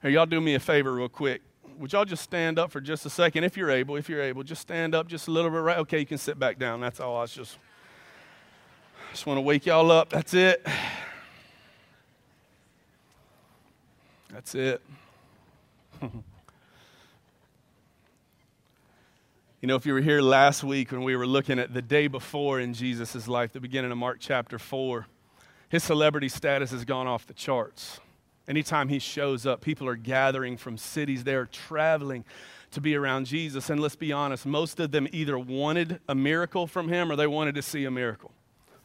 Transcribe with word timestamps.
Here, 0.00 0.12
y'all 0.12 0.26
do 0.26 0.40
me 0.40 0.54
a 0.54 0.60
favor 0.60 0.92
real 0.92 1.08
quick. 1.08 1.42
Would 1.78 1.92
y'all 1.92 2.04
just 2.04 2.22
stand 2.22 2.56
up 2.58 2.70
for 2.70 2.80
just 2.80 3.04
a 3.04 3.10
second, 3.10 3.42
if 3.42 3.56
you're 3.56 3.70
able? 3.70 3.96
If 3.96 4.08
you're 4.08 4.22
able, 4.22 4.44
just 4.44 4.62
stand 4.62 4.94
up 4.94 5.08
just 5.08 5.26
a 5.26 5.32
little 5.32 5.50
bit. 5.50 5.60
Right? 5.60 5.78
Okay, 5.78 5.98
you 5.98 6.06
can 6.06 6.18
sit 6.18 6.38
back 6.38 6.58
down. 6.58 6.80
That's 6.80 7.00
all. 7.00 7.20
I 7.20 7.26
just, 7.26 7.58
just 9.10 9.26
want 9.26 9.38
to 9.38 9.42
wake 9.42 9.66
y'all 9.66 9.90
up. 9.90 10.08
That's 10.08 10.34
it. 10.34 10.64
That's 14.32 14.54
it. 14.54 14.82
you 16.02 16.10
know, 19.62 19.74
if 19.74 19.84
you 19.84 19.94
were 19.94 20.00
here 20.00 20.20
last 20.20 20.62
week 20.62 20.92
when 20.92 21.02
we 21.02 21.16
were 21.16 21.26
looking 21.26 21.58
at 21.58 21.74
the 21.74 21.82
day 21.82 22.06
before 22.06 22.60
in 22.60 22.72
Jesus' 22.72 23.26
life, 23.26 23.52
the 23.52 23.60
beginning 23.60 23.90
of 23.90 23.98
Mark 23.98 24.18
chapter 24.20 24.60
4, 24.60 25.06
his 25.70 25.82
celebrity 25.82 26.28
status 26.28 26.70
has 26.70 26.84
gone 26.84 27.08
off 27.08 27.26
the 27.26 27.34
charts. 27.34 27.98
Anytime 28.48 28.88
he 28.88 28.98
shows 28.98 29.46
up, 29.46 29.60
people 29.60 29.86
are 29.86 29.96
gathering 29.96 30.56
from 30.56 30.78
cities. 30.78 31.22
They're 31.22 31.46
traveling 31.46 32.24
to 32.70 32.80
be 32.80 32.96
around 32.96 33.26
Jesus. 33.26 33.70
And 33.70 33.80
let's 33.80 33.96
be 33.96 34.12
honest, 34.12 34.46
most 34.46 34.80
of 34.80 34.90
them 34.90 35.06
either 35.12 35.38
wanted 35.38 36.00
a 36.08 36.14
miracle 36.14 36.66
from 36.66 36.88
him 36.88 37.12
or 37.12 37.16
they 37.16 37.26
wanted 37.26 37.54
to 37.56 37.62
see 37.62 37.84
a 37.84 37.90
miracle. 37.90 38.32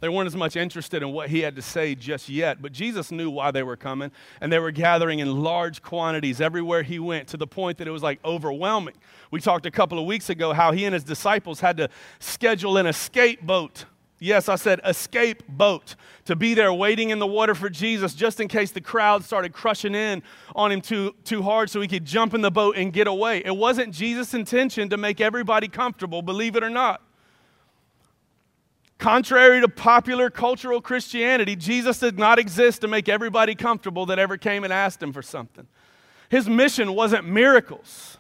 They 0.04 0.10
weren't 0.10 0.28
as 0.28 0.36
much 0.36 0.58
interested 0.58 1.02
in 1.02 1.14
what 1.14 1.30
he 1.30 1.40
had 1.40 1.56
to 1.56 1.62
say 1.62 1.96
just 1.96 2.28
yet, 2.28 2.62
but 2.62 2.74
Jesus 2.74 3.10
knew 3.10 3.30
why 3.30 3.52
they 3.52 3.64
were 3.64 3.78
coming, 3.78 4.12
and 4.42 4.52
they 4.52 4.60
were 4.60 4.72
gathering 4.72 5.20
in 5.20 5.42
large 5.42 5.82
quantities 5.82 6.42
everywhere 6.42 6.84
he 6.84 7.00
went 7.00 7.30
to 7.30 7.38
the 7.38 7.48
point 7.48 7.78
that 7.78 7.88
it 7.88 7.92
was 7.92 8.04
like 8.04 8.20
overwhelming. 8.26 8.96
We 9.32 9.40
talked 9.40 9.66
a 9.66 9.72
couple 9.72 9.98
of 9.98 10.06
weeks 10.06 10.30
ago 10.30 10.52
how 10.52 10.74
he 10.74 10.84
and 10.84 10.94
his 10.94 11.06
disciples 11.06 11.62
had 11.62 11.78
to 11.78 11.88
schedule 12.20 12.76
an 12.76 12.86
escape 12.86 13.44
boat 13.44 13.86
Yes, 14.24 14.48
I 14.48 14.56
said 14.56 14.80
escape 14.86 15.44
boat 15.50 15.96
to 16.24 16.38
be 16.38 16.54
there 16.54 16.72
waiting 16.72 17.10
in 17.10 17.20
the 17.20 17.28
water 17.28 17.54
for 17.54 17.70
Jesus 17.70 18.14
just 18.14 18.40
in 18.40 18.48
case 18.48 18.72
the 18.72 18.80
crowd 18.80 19.26
started 19.26 19.52
crushing 19.52 19.94
in 19.94 20.24
on 20.56 20.72
him 20.72 20.80
too, 20.80 21.14
too 21.26 21.42
hard 21.42 21.70
so 21.70 21.82
he 21.82 21.90
could 21.90 22.06
jump 22.06 22.34
in 22.34 22.40
the 22.40 22.50
boat 22.50 22.78
and 22.78 22.94
get 22.94 23.06
away. 23.06 23.42
It 23.44 23.58
wasn't 23.58 23.94
Jesus' 23.94 24.34
intention 24.34 24.88
to 24.92 24.96
make 24.96 25.20
everybody 25.20 25.68
comfortable, 25.68 26.22
believe 26.22 26.56
it 26.56 26.64
or 26.64 26.70
not. 26.70 27.02
Contrary 28.98 29.60
to 29.60 29.68
popular 29.68 30.30
cultural 30.30 30.80
Christianity, 30.80 31.58
Jesus 31.58 32.00
did 32.00 32.18
not 32.18 32.40
exist 32.40 32.80
to 32.80 32.88
make 32.88 33.10
everybody 33.10 33.56
comfortable 33.56 34.06
that 34.06 34.20
ever 34.20 34.38
came 34.38 34.64
and 34.64 34.72
asked 34.72 35.04
him 35.04 35.12
for 35.12 35.22
something. 35.22 35.68
His 36.30 36.48
mission 36.48 36.96
wasn't 36.96 37.28
miracles. 37.28 38.20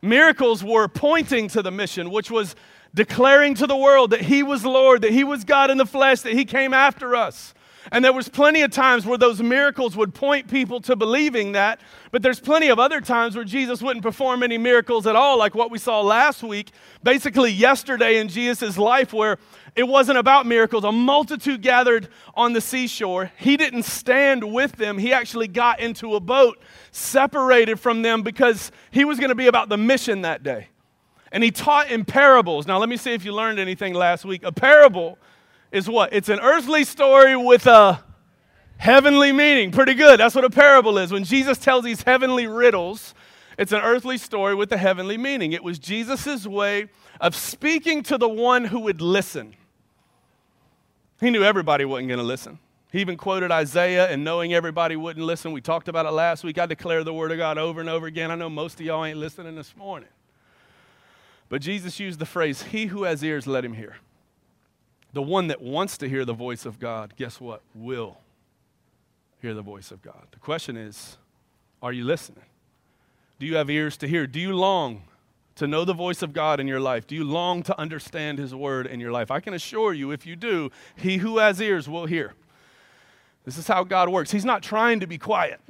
Miracles 0.00 0.64
were 0.64 0.88
pointing 0.88 1.48
to 1.48 1.60
the 1.60 1.70
mission, 1.70 2.08
which 2.08 2.30
was 2.30 2.56
declaring 2.94 3.54
to 3.56 3.66
the 3.66 3.76
world 3.76 4.10
that 4.10 4.22
he 4.22 4.42
was 4.42 4.64
Lord, 4.64 5.02
that 5.02 5.12
he 5.12 5.24
was 5.24 5.44
God 5.44 5.70
in 5.70 5.78
the 5.78 5.86
flesh, 5.86 6.20
that 6.22 6.32
he 6.32 6.44
came 6.44 6.72
after 6.72 7.14
us. 7.14 7.54
And 7.92 8.04
there 8.04 8.12
was 8.12 8.28
plenty 8.28 8.62
of 8.62 8.72
times 8.72 9.06
where 9.06 9.18
those 9.18 9.40
miracles 9.40 9.96
would 9.96 10.12
point 10.12 10.48
people 10.48 10.80
to 10.82 10.96
believing 10.96 11.52
that, 11.52 11.80
but 12.10 12.20
there's 12.20 12.40
plenty 12.40 12.68
of 12.68 12.78
other 12.78 13.00
times 13.00 13.36
where 13.36 13.44
Jesus 13.44 13.80
wouldn't 13.80 14.02
perform 14.02 14.42
any 14.42 14.58
miracles 14.58 15.06
at 15.06 15.14
all, 15.14 15.38
like 15.38 15.54
what 15.54 15.70
we 15.70 15.78
saw 15.78 16.00
last 16.00 16.42
week, 16.42 16.72
basically 17.02 17.52
yesterday 17.52 18.18
in 18.18 18.28
Jesus' 18.28 18.76
life, 18.76 19.12
where 19.12 19.38
it 19.76 19.84
wasn't 19.84 20.18
about 20.18 20.46
miracles. 20.46 20.82
A 20.82 20.90
multitude 20.90 21.62
gathered 21.62 22.08
on 22.34 22.54
the 22.54 22.60
seashore. 22.60 23.30
He 23.38 23.56
didn't 23.56 23.84
stand 23.84 24.52
with 24.52 24.72
them. 24.72 24.98
He 24.98 25.12
actually 25.12 25.48
got 25.48 25.78
into 25.78 26.16
a 26.16 26.20
boat, 26.20 26.60
separated 26.90 27.78
from 27.78 28.02
them 28.02 28.22
because 28.22 28.72
he 28.90 29.04
was 29.04 29.18
going 29.18 29.28
to 29.28 29.36
be 29.36 29.46
about 29.46 29.68
the 29.68 29.76
mission 29.76 30.22
that 30.22 30.42
day. 30.42 30.68
And 31.32 31.42
he 31.42 31.50
taught 31.50 31.90
in 31.90 32.04
parables. 32.04 32.66
Now, 32.66 32.78
let 32.78 32.88
me 32.88 32.96
see 32.96 33.12
if 33.12 33.24
you 33.24 33.32
learned 33.32 33.58
anything 33.58 33.94
last 33.94 34.24
week. 34.24 34.42
A 34.44 34.52
parable 34.52 35.18
is 35.72 35.88
what? 35.88 36.12
It's 36.12 36.28
an 36.28 36.40
earthly 36.40 36.84
story 36.84 37.36
with 37.36 37.66
a 37.66 38.02
heavenly 38.78 39.32
meaning. 39.32 39.72
Pretty 39.72 39.94
good. 39.94 40.20
That's 40.20 40.34
what 40.34 40.44
a 40.44 40.50
parable 40.50 40.98
is. 40.98 41.12
When 41.12 41.24
Jesus 41.24 41.58
tells 41.58 41.84
these 41.84 42.02
heavenly 42.02 42.46
riddles, 42.46 43.14
it's 43.58 43.72
an 43.72 43.80
earthly 43.80 44.18
story 44.18 44.54
with 44.54 44.70
a 44.72 44.76
heavenly 44.76 45.18
meaning. 45.18 45.52
It 45.52 45.64
was 45.64 45.78
Jesus' 45.78 46.46
way 46.46 46.88
of 47.20 47.34
speaking 47.34 48.02
to 48.04 48.18
the 48.18 48.28
one 48.28 48.64
who 48.64 48.80
would 48.80 49.00
listen. 49.00 49.54
He 51.20 51.30
knew 51.30 51.42
everybody 51.42 51.84
wasn't 51.84 52.08
going 52.08 52.18
to 52.18 52.24
listen. 52.24 52.58
He 52.92 53.00
even 53.00 53.16
quoted 53.16 53.50
Isaiah 53.50 54.08
and 54.08 54.22
knowing 54.22 54.54
everybody 54.54 54.96
wouldn't 54.96 55.24
listen. 55.24 55.52
We 55.52 55.60
talked 55.60 55.88
about 55.88 56.06
it 56.06 56.10
last 56.10 56.44
week. 56.44 56.58
I 56.58 56.66
declare 56.66 57.04
the 57.04 57.14
word 57.14 57.32
of 57.32 57.38
God 57.38 57.58
over 57.58 57.80
and 57.80 57.88
over 57.88 58.06
again. 58.06 58.30
I 58.30 58.36
know 58.36 58.48
most 58.48 58.78
of 58.78 58.86
y'all 58.86 59.04
ain't 59.04 59.18
listening 59.18 59.54
this 59.54 59.74
morning. 59.76 60.08
But 61.48 61.62
Jesus 61.62 62.00
used 62.00 62.18
the 62.18 62.26
phrase, 62.26 62.64
He 62.64 62.86
who 62.86 63.04
has 63.04 63.22
ears, 63.22 63.46
let 63.46 63.64
him 63.64 63.74
hear. 63.74 63.96
The 65.12 65.22
one 65.22 65.46
that 65.48 65.62
wants 65.62 65.96
to 65.98 66.08
hear 66.08 66.24
the 66.24 66.34
voice 66.34 66.66
of 66.66 66.78
God, 66.78 67.14
guess 67.16 67.40
what? 67.40 67.62
Will 67.74 68.18
hear 69.40 69.54
the 69.54 69.62
voice 69.62 69.90
of 69.90 70.02
God. 70.02 70.26
The 70.32 70.38
question 70.38 70.76
is, 70.76 71.16
are 71.82 71.92
you 71.92 72.04
listening? 72.04 72.44
Do 73.38 73.46
you 73.46 73.56
have 73.56 73.70
ears 73.70 73.96
to 73.98 74.08
hear? 74.08 74.26
Do 74.26 74.40
you 74.40 74.54
long 74.54 75.04
to 75.56 75.66
know 75.66 75.84
the 75.84 75.94
voice 75.94 76.22
of 76.22 76.32
God 76.32 76.58
in 76.58 76.66
your 76.66 76.80
life? 76.80 77.06
Do 77.06 77.14
you 77.14 77.24
long 77.24 77.62
to 77.64 77.78
understand 77.78 78.38
His 78.38 78.54
word 78.54 78.86
in 78.86 78.98
your 78.98 79.12
life? 79.12 79.30
I 79.30 79.40
can 79.40 79.54
assure 79.54 79.92
you, 79.92 80.10
if 80.10 80.26
you 80.26 80.36
do, 80.36 80.70
He 80.96 81.18
who 81.18 81.38
has 81.38 81.60
ears 81.60 81.88
will 81.88 82.06
hear. 82.06 82.34
This 83.44 83.56
is 83.56 83.68
how 83.68 83.84
God 83.84 84.08
works. 84.08 84.32
He's 84.32 84.44
not 84.44 84.62
trying 84.62 85.00
to 85.00 85.06
be 85.06 85.18
quiet, 85.18 85.60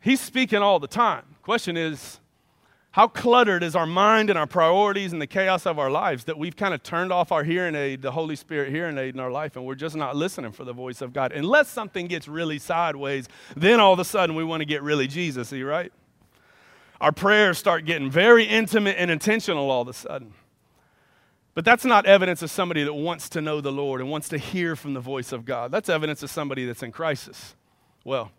He's 0.00 0.20
speaking 0.20 0.62
all 0.62 0.78
the 0.78 0.88
time. 0.88 1.24
Question 1.42 1.76
is, 1.76 2.20
how 2.96 3.06
cluttered 3.06 3.62
is 3.62 3.76
our 3.76 3.84
mind 3.84 4.30
and 4.30 4.38
our 4.38 4.46
priorities 4.46 5.12
and 5.12 5.20
the 5.20 5.26
chaos 5.26 5.66
of 5.66 5.78
our 5.78 5.90
lives 5.90 6.24
that 6.24 6.38
we've 6.38 6.56
kind 6.56 6.72
of 6.72 6.82
turned 6.82 7.12
off 7.12 7.30
our 7.30 7.44
hearing 7.44 7.74
aid, 7.74 8.00
the 8.00 8.10
Holy 8.10 8.34
Spirit 8.34 8.70
hearing 8.70 8.96
aid 8.96 9.12
in 9.12 9.20
our 9.20 9.30
life, 9.30 9.54
and 9.54 9.66
we're 9.66 9.74
just 9.74 9.96
not 9.96 10.16
listening 10.16 10.50
for 10.50 10.64
the 10.64 10.72
voice 10.72 11.02
of 11.02 11.12
God. 11.12 11.30
Unless 11.30 11.68
something 11.68 12.06
gets 12.06 12.26
really 12.26 12.58
sideways, 12.58 13.28
then 13.54 13.80
all 13.80 13.92
of 13.92 13.98
a 13.98 14.04
sudden 14.04 14.34
we 14.34 14.44
want 14.44 14.62
to 14.62 14.64
get 14.64 14.82
really 14.82 15.06
Jesus 15.06 15.52
y, 15.52 15.60
right? 15.60 15.92
Our 16.98 17.12
prayers 17.12 17.58
start 17.58 17.84
getting 17.84 18.10
very 18.10 18.44
intimate 18.44 18.96
and 18.98 19.10
intentional 19.10 19.70
all 19.70 19.82
of 19.82 19.88
a 19.88 19.92
sudden. 19.92 20.32
But 21.52 21.66
that's 21.66 21.84
not 21.84 22.06
evidence 22.06 22.40
of 22.40 22.50
somebody 22.50 22.82
that 22.82 22.94
wants 22.94 23.28
to 23.28 23.42
know 23.42 23.60
the 23.60 23.72
Lord 23.72 24.00
and 24.00 24.08
wants 24.08 24.30
to 24.30 24.38
hear 24.38 24.74
from 24.74 24.94
the 24.94 25.00
voice 25.00 25.32
of 25.32 25.44
God. 25.44 25.70
That's 25.70 25.90
evidence 25.90 26.22
of 26.22 26.30
somebody 26.30 26.64
that's 26.64 26.82
in 26.82 26.92
crisis. 26.92 27.56
Well, 28.04 28.32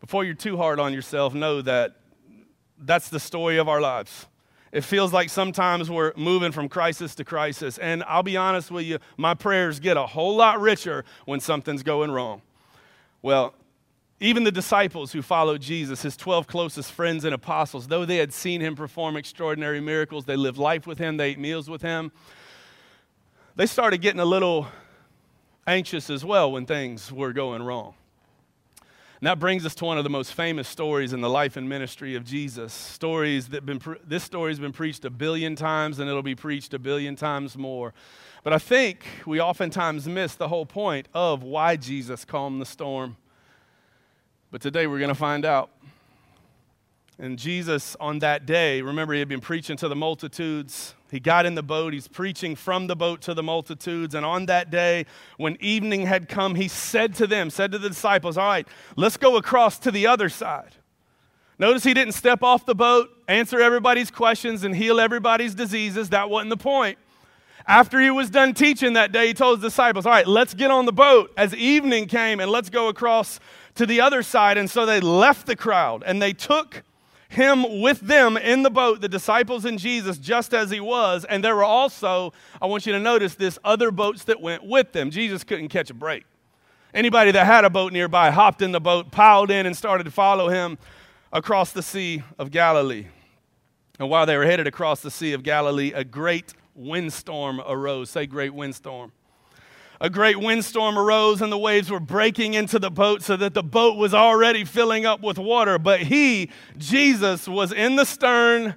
before 0.00 0.24
you're 0.24 0.34
too 0.34 0.56
hard 0.56 0.80
on 0.80 0.92
yourself, 0.92 1.34
know 1.34 1.62
that 1.62 1.94
that's 2.78 3.08
the 3.08 3.20
story 3.20 3.56
of 3.56 3.68
our 3.68 3.80
lives. 3.80 4.26
It 4.72 4.82
feels 4.82 5.12
like 5.12 5.30
sometimes 5.30 5.90
we're 5.90 6.12
moving 6.16 6.52
from 6.52 6.68
crisis 6.68 7.14
to 7.14 7.24
crisis. 7.24 7.78
And 7.78 8.02
I'll 8.04 8.22
be 8.22 8.36
honest 8.36 8.70
with 8.70 8.84
you, 8.84 8.98
my 9.16 9.34
prayers 9.34 9.80
get 9.80 9.96
a 9.96 10.06
whole 10.06 10.36
lot 10.36 10.60
richer 10.60 11.04
when 11.24 11.40
something's 11.40 11.82
going 11.82 12.10
wrong. 12.10 12.42
Well, 13.22 13.54
even 14.20 14.44
the 14.44 14.52
disciples 14.52 15.12
who 15.12 15.22
followed 15.22 15.60
Jesus, 15.60 16.02
his 16.02 16.16
12 16.16 16.46
closest 16.46 16.92
friends 16.92 17.24
and 17.24 17.34
apostles, 17.34 17.86
though 17.86 18.04
they 18.04 18.16
had 18.16 18.32
seen 18.32 18.60
him 18.60 18.74
perform 18.74 19.16
extraordinary 19.16 19.80
miracles, 19.80 20.24
they 20.24 20.36
lived 20.36 20.58
life 20.58 20.86
with 20.86 20.98
him, 20.98 21.16
they 21.16 21.30
ate 21.30 21.38
meals 21.38 21.68
with 21.68 21.82
him, 21.82 22.12
they 23.56 23.66
started 23.66 23.98
getting 23.98 24.20
a 24.20 24.24
little 24.24 24.68
anxious 25.66 26.08
as 26.08 26.24
well 26.24 26.50
when 26.52 26.64
things 26.64 27.12
were 27.12 27.32
going 27.32 27.62
wrong. 27.62 27.94
And 29.20 29.26
that 29.26 29.38
brings 29.38 29.64
us 29.64 29.74
to 29.76 29.86
one 29.86 29.96
of 29.96 30.04
the 30.04 30.10
most 30.10 30.34
famous 30.34 30.68
stories 30.68 31.14
in 31.14 31.22
the 31.22 31.30
life 31.30 31.56
and 31.56 31.66
ministry 31.66 32.14
of 32.16 32.24
Jesus. 32.24 32.72
Stories 32.72 33.48
that 33.48 33.64
been 33.64 33.78
pre- 33.78 33.96
this 34.06 34.22
story 34.22 34.50
has 34.50 34.58
been 34.58 34.72
preached 34.72 35.06
a 35.06 35.10
billion 35.10 35.56
times 35.56 35.98
and 35.98 36.10
it'll 36.10 36.22
be 36.22 36.34
preached 36.34 36.74
a 36.74 36.78
billion 36.78 37.16
times 37.16 37.56
more. 37.56 37.94
But 38.44 38.52
I 38.52 38.58
think 38.58 39.06
we 39.24 39.40
oftentimes 39.40 40.06
miss 40.06 40.34
the 40.34 40.48
whole 40.48 40.66
point 40.66 41.08
of 41.14 41.42
why 41.42 41.76
Jesus 41.76 42.26
calmed 42.26 42.60
the 42.60 42.66
storm. 42.66 43.16
But 44.50 44.60
today 44.60 44.86
we're 44.86 44.98
going 44.98 45.08
to 45.08 45.14
find 45.14 45.46
out. 45.46 45.70
And 47.18 47.38
Jesus, 47.38 47.96
on 47.98 48.18
that 48.18 48.44
day, 48.44 48.82
remember, 48.82 49.14
he 49.14 49.20
had 49.20 49.28
been 49.28 49.40
preaching 49.40 49.76
to 49.78 49.88
the 49.88 49.96
multitudes. 49.96 50.94
He 51.10 51.18
got 51.18 51.46
in 51.46 51.54
the 51.54 51.62
boat. 51.62 51.94
He's 51.94 52.08
preaching 52.08 52.54
from 52.54 52.88
the 52.88 52.96
boat 52.96 53.22
to 53.22 53.32
the 53.32 53.42
multitudes. 53.42 54.14
And 54.14 54.26
on 54.26 54.46
that 54.46 54.70
day, 54.70 55.06
when 55.38 55.56
evening 55.60 56.02
had 56.02 56.28
come, 56.28 56.56
he 56.56 56.68
said 56.68 57.14
to 57.14 57.26
them, 57.26 57.48
said 57.48 57.72
to 57.72 57.78
the 57.78 57.88
disciples, 57.88 58.36
All 58.36 58.46
right, 58.46 58.68
let's 58.96 59.16
go 59.16 59.36
across 59.36 59.78
to 59.80 59.90
the 59.90 60.06
other 60.06 60.28
side. 60.28 60.74
Notice 61.58 61.84
he 61.84 61.94
didn't 61.94 62.12
step 62.12 62.42
off 62.42 62.66
the 62.66 62.74
boat, 62.74 63.08
answer 63.28 63.62
everybody's 63.62 64.10
questions, 64.10 64.62
and 64.62 64.76
heal 64.76 65.00
everybody's 65.00 65.54
diseases. 65.54 66.10
That 66.10 66.28
wasn't 66.28 66.50
the 66.50 66.58
point. 66.58 66.98
After 67.66 67.98
he 67.98 68.10
was 68.10 68.28
done 68.28 68.52
teaching 68.52 68.92
that 68.92 69.10
day, 69.10 69.28
he 69.28 69.34
told 69.34 69.58
his 69.58 69.72
disciples, 69.72 70.04
All 70.04 70.12
right, 70.12 70.26
let's 70.26 70.52
get 70.52 70.70
on 70.70 70.84
the 70.84 70.92
boat 70.92 71.32
as 71.38 71.54
evening 71.54 72.08
came 72.08 72.40
and 72.40 72.50
let's 72.50 72.68
go 72.68 72.88
across 72.88 73.40
to 73.76 73.86
the 73.86 74.02
other 74.02 74.22
side. 74.22 74.58
And 74.58 74.68
so 74.68 74.84
they 74.84 75.00
left 75.00 75.46
the 75.46 75.56
crowd 75.56 76.02
and 76.06 76.20
they 76.20 76.34
took 76.34 76.82
him 77.28 77.80
with 77.80 78.00
them 78.00 78.36
in 78.36 78.62
the 78.62 78.70
boat, 78.70 79.00
the 79.00 79.08
disciples 79.08 79.64
and 79.64 79.78
Jesus, 79.78 80.18
just 80.18 80.54
as 80.54 80.70
he 80.70 80.80
was. 80.80 81.24
And 81.24 81.42
there 81.42 81.56
were 81.56 81.64
also, 81.64 82.32
I 82.60 82.66
want 82.66 82.86
you 82.86 82.92
to 82.92 83.00
notice 83.00 83.34
this, 83.34 83.58
other 83.64 83.90
boats 83.90 84.24
that 84.24 84.40
went 84.40 84.64
with 84.64 84.92
them. 84.92 85.10
Jesus 85.10 85.44
couldn't 85.44 85.68
catch 85.68 85.90
a 85.90 85.94
break. 85.94 86.24
Anybody 86.94 87.30
that 87.32 87.46
had 87.46 87.64
a 87.64 87.70
boat 87.70 87.92
nearby 87.92 88.30
hopped 88.30 88.62
in 88.62 88.72
the 88.72 88.80
boat, 88.80 89.10
piled 89.10 89.50
in, 89.50 89.66
and 89.66 89.76
started 89.76 90.04
to 90.04 90.10
follow 90.10 90.48
him 90.48 90.78
across 91.32 91.72
the 91.72 91.82
Sea 91.82 92.22
of 92.38 92.50
Galilee. 92.50 93.06
And 93.98 94.08
while 94.08 94.26
they 94.26 94.36
were 94.36 94.46
headed 94.46 94.66
across 94.66 95.00
the 95.00 95.10
Sea 95.10 95.32
of 95.32 95.42
Galilee, 95.42 95.92
a 95.92 96.04
great 96.04 96.54
windstorm 96.74 97.60
arose. 97.66 98.10
Say, 98.10 98.26
great 98.26 98.54
windstorm. 98.54 99.12
A 100.00 100.10
great 100.10 100.38
windstorm 100.38 100.98
arose, 100.98 101.40
and 101.40 101.50
the 101.50 101.58
waves 101.58 101.90
were 101.90 102.00
breaking 102.00 102.54
into 102.54 102.78
the 102.78 102.90
boat 102.90 103.22
so 103.22 103.36
that 103.36 103.54
the 103.54 103.62
boat 103.62 103.96
was 103.96 104.12
already 104.12 104.64
filling 104.64 105.06
up 105.06 105.22
with 105.22 105.38
water. 105.38 105.78
But 105.78 106.00
he, 106.00 106.50
Jesus, 106.76 107.48
was 107.48 107.72
in 107.72 107.96
the 107.96 108.04
stern, 108.04 108.74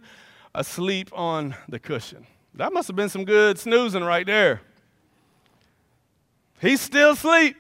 asleep 0.56 1.10
on 1.13 1.56
the 1.68 1.80
cushion. 1.80 2.25
That 2.54 2.74
must 2.74 2.88
have 2.88 2.95
been 2.95 3.10
some 3.10 3.25
good 3.25 3.60
snoozing 3.60 4.04
right 4.04 4.25
there. 4.25 4.62
He's 6.62 6.81
still 6.81 7.12
asleep. 7.12 7.56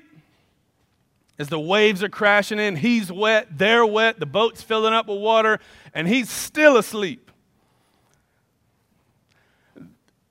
As 1.37 1.47
the 1.47 1.59
waves 1.59 2.03
are 2.03 2.09
crashing 2.09 2.59
in, 2.59 2.75
he's 2.75 3.09
wet, 3.09 3.57
they're 3.57 3.85
wet, 3.85 4.19
the 4.19 4.25
boat's 4.25 4.61
filling 4.61 4.93
up 4.93 5.07
with 5.07 5.19
water, 5.19 5.59
and 5.93 6.05
he's 6.05 6.29
still 6.29 6.75
asleep. 6.75 7.31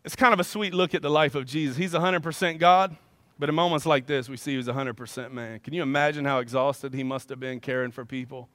It's 0.05 0.15
kind 0.15 0.35
of 0.35 0.41
a 0.41 0.45
sweet 0.45 0.75
look 0.75 0.95
at 0.95 1.01
the 1.01 1.09
life 1.11 1.35
of 1.35 1.47
Jesus. 1.47 1.79
He's 1.79 1.95
100% 1.95 2.59
God, 2.59 2.95
but 3.39 3.49
in 3.49 3.55
moments 3.55 3.87
like 3.87 4.07
this, 4.07 4.29
we 4.29 4.37
see 4.37 4.57
he's 4.57 4.67
100% 4.67 5.31
man. 5.31 5.61
Can 5.61 5.73
you 5.73 5.83
imagine 5.83 6.25
how 6.25 6.41
exhausted 6.41 6.93
he 6.93 7.05
must 7.05 7.29
have 7.29 7.39
been 7.39 7.61
caring 7.61 7.93
for 7.93 8.05
people? 8.05 8.49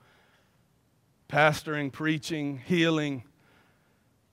Pastoring, 1.29 1.91
preaching, 1.91 2.61
healing. 2.65 3.23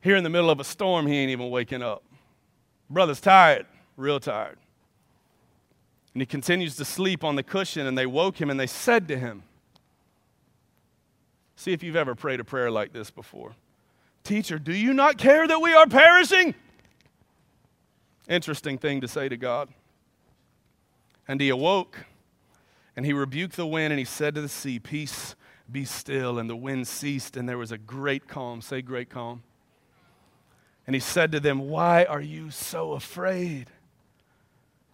Here 0.01 0.17
in 0.17 0.25
the 0.25 0.31
middle 0.31 0.51
of 0.51 0.59
a 0.59 0.65
storm, 0.65 1.07
he 1.07 1.17
ain't 1.17 1.31
even 1.31 1.51
waking 1.51 1.83
up. 1.83 2.03
Brother's 2.89 3.21
tired, 3.21 3.67
real 3.97 4.19
tired. 4.19 4.59
And 6.13 6.21
he 6.21 6.27
continues 6.27 6.75
to 6.77 6.85
sleep 6.85 7.23
on 7.23 7.37
the 7.37 7.45
cushion, 7.45 7.87
and 7.87 7.97
they 7.97 8.07
woke 8.07 8.41
him 8.41 8.51
and 8.51 8.59
they 8.59 8.67
said 8.67 9.07
to 9.09 9.19
him, 9.19 9.45
See 11.55 11.73
if 11.73 11.83
you've 11.83 11.95
ever 11.95 12.15
prayed 12.15 12.41
a 12.41 12.45
prayer 12.45 12.71
like 12.71 12.95
this 12.95 13.11
before. 13.11 13.53
Teacher, 14.25 14.59
do 14.59 14.75
you 14.75 14.95
not 14.95 15.19
care 15.19 15.47
that 15.47 15.61
we 15.61 15.75
are 15.75 15.87
perishing? 15.87 16.55
Interesting 18.29 18.79
thing 18.79 19.03
to 19.03 19.09
say 19.09 19.29
to 19.29 19.37
God. 19.37 19.69
And 21.31 21.41
he 21.41 21.49
awoke 21.49 22.07
and 22.97 23.07
he 23.07 23.13
rebuked 23.13 23.55
the 23.55 23.65
wind 23.65 23.93
and 23.93 24.01
he 24.01 24.05
said 24.05 24.35
to 24.35 24.41
the 24.41 24.49
sea, 24.49 24.81
Peace, 24.81 25.37
be 25.71 25.85
still. 25.85 26.41
And 26.41 26.51
the 26.51 26.57
wind 26.57 26.89
ceased 26.89 27.37
and 27.37 27.49
there 27.49 27.57
was 27.57 27.71
a 27.71 27.79
great 27.79 28.27
calm. 28.27 28.61
Say, 28.61 28.83
great 28.83 29.11
calm. 29.11 29.45
And 30.89 30.97
he 30.97 30.99
said 30.99 31.31
to 31.31 31.39
them, 31.39 31.69
Why 31.69 32.03
are 32.03 32.21
you 32.21 32.51
so 32.51 32.95
afraid? 32.95 33.71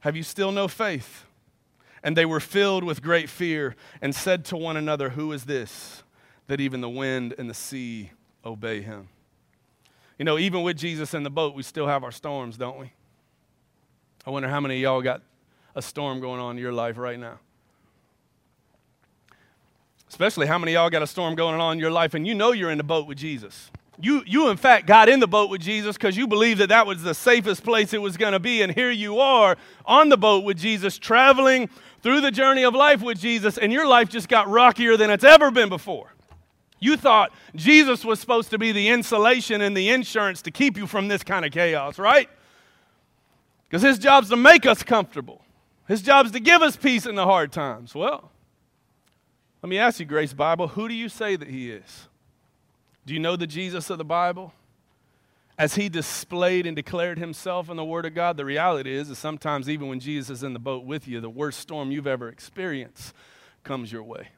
Have 0.00 0.14
you 0.14 0.22
still 0.22 0.52
no 0.52 0.68
faith? 0.68 1.24
And 2.02 2.14
they 2.14 2.26
were 2.26 2.38
filled 2.38 2.84
with 2.84 3.02
great 3.02 3.30
fear 3.30 3.74
and 4.02 4.14
said 4.14 4.44
to 4.44 4.58
one 4.58 4.76
another, 4.76 5.08
Who 5.08 5.32
is 5.32 5.46
this 5.46 6.02
that 6.48 6.60
even 6.60 6.82
the 6.82 6.90
wind 6.90 7.34
and 7.38 7.48
the 7.48 7.54
sea 7.54 8.10
obey 8.44 8.82
him? 8.82 9.08
You 10.18 10.26
know, 10.26 10.38
even 10.38 10.62
with 10.62 10.76
Jesus 10.76 11.14
in 11.14 11.22
the 11.22 11.30
boat, 11.30 11.54
we 11.54 11.62
still 11.62 11.86
have 11.86 12.04
our 12.04 12.12
storms, 12.12 12.58
don't 12.58 12.78
we? 12.78 12.92
I 14.26 14.28
wonder 14.28 14.50
how 14.50 14.60
many 14.60 14.74
of 14.74 14.82
y'all 14.82 15.00
got 15.00 15.22
a 15.76 15.82
storm 15.82 16.20
going 16.20 16.40
on 16.40 16.56
in 16.56 16.62
your 16.62 16.72
life 16.72 16.96
right 16.96 17.18
now. 17.18 17.38
Especially 20.08 20.46
how 20.46 20.58
many 20.58 20.72
y'all 20.72 20.88
got 20.90 21.02
a 21.02 21.06
storm 21.06 21.34
going 21.34 21.60
on 21.60 21.74
in 21.74 21.78
your 21.78 21.90
life 21.90 22.14
and 22.14 22.26
you 22.26 22.34
know 22.34 22.52
you're 22.52 22.70
in 22.70 22.78
the 22.78 22.84
boat 22.84 23.06
with 23.06 23.18
Jesus. 23.18 23.70
You, 24.00 24.22
you 24.26 24.48
in 24.48 24.56
fact, 24.56 24.86
got 24.86 25.08
in 25.08 25.20
the 25.20 25.26
boat 25.26 25.50
with 25.50 25.60
Jesus 25.60 25.96
because 25.96 26.16
you 26.16 26.26
believed 26.26 26.60
that 26.60 26.70
that 26.70 26.86
was 26.86 27.02
the 27.02 27.14
safest 27.14 27.62
place 27.62 27.92
it 27.92 28.00
was 28.00 28.16
going 28.16 28.32
to 28.32 28.40
be. 28.40 28.62
And 28.62 28.74
here 28.74 28.90
you 28.90 29.20
are 29.20 29.56
on 29.84 30.08
the 30.08 30.16
boat 30.16 30.44
with 30.44 30.58
Jesus, 30.58 30.98
traveling 30.98 31.68
through 32.02 32.20
the 32.20 32.30
journey 32.30 32.64
of 32.64 32.74
life 32.74 33.02
with 33.02 33.18
Jesus, 33.18 33.58
and 33.58 33.72
your 33.72 33.86
life 33.86 34.08
just 34.08 34.28
got 34.28 34.48
rockier 34.48 34.96
than 34.96 35.10
it's 35.10 35.24
ever 35.24 35.50
been 35.50 35.68
before. 35.68 36.12
You 36.78 36.96
thought 36.96 37.32
Jesus 37.54 38.04
was 38.04 38.20
supposed 38.20 38.50
to 38.50 38.58
be 38.58 38.70
the 38.70 38.88
insulation 38.88 39.62
and 39.62 39.76
the 39.76 39.88
insurance 39.88 40.42
to 40.42 40.50
keep 40.50 40.76
you 40.76 40.86
from 40.86 41.08
this 41.08 41.22
kind 41.22 41.44
of 41.44 41.52
chaos, 41.52 41.98
right? 41.98 42.28
Because 43.64 43.82
his 43.82 43.98
job's 43.98 44.28
to 44.28 44.36
make 44.36 44.66
us 44.66 44.82
comfortable. 44.82 45.42
His 45.88 46.02
job 46.02 46.26
is 46.26 46.32
to 46.32 46.40
give 46.40 46.62
us 46.62 46.76
peace 46.76 47.06
in 47.06 47.14
the 47.14 47.24
hard 47.24 47.52
times. 47.52 47.94
Well, 47.94 48.30
let 49.62 49.70
me 49.70 49.78
ask 49.78 50.00
you, 50.00 50.06
Grace 50.06 50.32
Bible, 50.32 50.68
who 50.68 50.88
do 50.88 50.94
you 50.94 51.08
say 51.08 51.36
that 51.36 51.48
he 51.48 51.70
is? 51.70 52.08
Do 53.04 53.14
you 53.14 53.20
know 53.20 53.36
the 53.36 53.46
Jesus 53.46 53.88
of 53.88 53.98
the 53.98 54.04
Bible? 54.04 54.52
As 55.58 55.76
he 55.76 55.88
displayed 55.88 56.66
and 56.66 56.76
declared 56.76 57.18
himself 57.18 57.70
in 57.70 57.76
the 57.76 57.84
Word 57.84 58.04
of 58.04 58.14
God, 58.14 58.36
the 58.36 58.44
reality 58.44 58.92
is, 58.92 59.08
is 59.08 59.18
sometimes 59.18 59.70
even 59.70 59.88
when 59.88 60.00
Jesus 60.00 60.38
is 60.38 60.42
in 60.42 60.52
the 60.52 60.58
boat 60.58 60.84
with 60.84 61.08
you, 61.08 61.20
the 61.20 61.30
worst 61.30 61.60
storm 61.60 61.90
you've 61.90 62.06
ever 62.06 62.28
experienced 62.28 63.14
comes 63.64 63.90
your 63.90 64.02
way. 64.02 64.28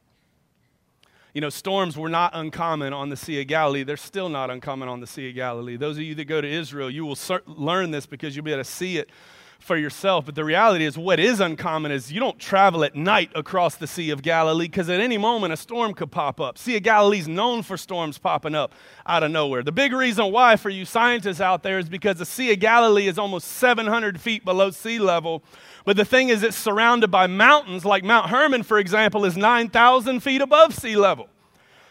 You 1.35 1.41
know, 1.41 1.51
storms 1.51 1.97
were 1.97 2.09
not 2.09 2.33
uncommon 2.35 2.93
on 2.93 3.09
the 3.09 3.17
Sea 3.17 3.41
of 3.41 3.49
Galilee. 3.49 3.83
They're 3.83 3.97
still 3.97 4.29
not 4.29 4.51
uncommon 4.51 4.89
on 4.89 5.01
the 5.01 5.07
Sea 5.07 5.29
of 5.31 5.35
Galilee. 5.35 5.77
Those 5.77 5.97
of 5.97 6.03
you 6.03 6.15
that 6.15 6.25
go 6.25 6.41
to 6.41 6.49
Israel, 6.49 6.89
you 6.91 7.05
will 7.05 7.19
learn 7.47 7.91
this 7.91 8.07
because 8.07 8.37
you'll 8.37 8.45
be 8.45 8.53
able 8.53 8.63
to 8.63 8.71
see 8.71 8.99
it 8.99 9.11
for 9.59 9.77
yourself. 9.77 10.25
But 10.27 10.35
the 10.35 10.45
reality 10.45 10.85
is, 10.85 10.97
what 10.97 11.21
is 11.21 11.41
uncommon 11.41 11.93
is 11.93 12.13
you 12.13 12.21
don't 12.21 12.39
travel 12.39 12.85
at 12.85 12.95
night 12.95 13.31
across 13.35 13.75
the 13.75 13.87
Sea 13.87 14.11
of 14.11 14.23
Galilee 14.23 14.67
because 14.67 14.89
at 14.89 15.01
any 15.01 15.19
moment 15.19 15.53
a 15.53 15.57
storm 15.57 15.95
could 15.95 16.11
pop 16.11 16.41
up. 16.41 16.57
Sea 16.57 16.77
of 16.77 16.83
Galilee 16.83 17.19
is 17.19 17.29
known 17.29 17.63
for 17.63 17.77
storms 17.77 18.19
popping 18.19 18.55
up 18.55 18.73
out 19.07 19.23
of 19.23 19.31
nowhere. 19.31 19.63
The 19.63 19.73
big 19.73 19.93
reason 19.93 20.33
why, 20.33 20.57
for 20.57 20.71
you 20.71 20.85
scientists 20.85 21.41
out 21.41 21.63
there, 21.63 21.79
is 21.79 21.89
because 21.89 22.19
the 22.19 22.27
Sea 22.27 22.53
of 22.53 22.61
Galilee 22.61 23.09
is 23.09 23.19
almost 23.19 23.49
700 23.49 24.21
feet 24.21 24.45
below 24.45 24.71
sea 24.71 24.99
level. 24.99 25.43
But 25.85 25.97
the 25.97 26.05
thing 26.05 26.29
is, 26.29 26.43
it's 26.43 26.57
surrounded 26.57 27.11
by 27.11 27.27
mountains, 27.27 27.85
like 27.85 28.05
Mount 28.05 28.31
Hermon, 28.31 28.63
for 28.63 28.79
example, 28.79 29.25
is 29.25 29.37
9,000 29.37 30.21
feet 30.21 30.41
above 30.41 30.75
sea 30.75 30.97
level. 30.97 31.29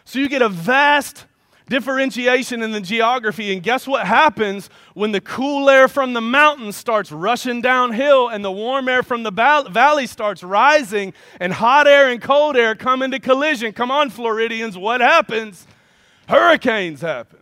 So 0.04 0.18
you 0.18 0.28
get 0.28 0.40
a 0.40 0.48
vast 0.48 1.26
differentiation 1.68 2.62
in 2.62 2.72
the 2.72 2.80
geography. 2.80 3.52
And 3.52 3.62
guess 3.62 3.86
what 3.86 4.06
happens 4.06 4.70
when 4.94 5.12
the 5.12 5.20
cool 5.20 5.68
air 5.70 5.88
from 5.88 6.12
the 6.12 6.20
mountains 6.20 6.76
starts 6.76 7.12
rushing 7.12 7.60
downhill 7.60 8.28
and 8.28 8.44
the 8.44 8.52
warm 8.52 8.88
air 8.88 9.02
from 9.02 9.22
the 9.22 9.30
valley 9.30 10.06
starts 10.06 10.42
rising 10.42 11.12
and 11.40 11.52
hot 11.52 11.86
air 11.86 12.08
and 12.10 12.20
cold 12.20 12.56
air 12.56 12.74
come 12.74 13.02
into 13.02 13.18
collision? 13.18 13.72
Come 13.72 13.90
on, 13.90 14.10
Floridians, 14.10 14.76
what 14.76 15.00
happens? 15.00 15.66
Hurricanes 16.28 17.00
happen. 17.00 17.38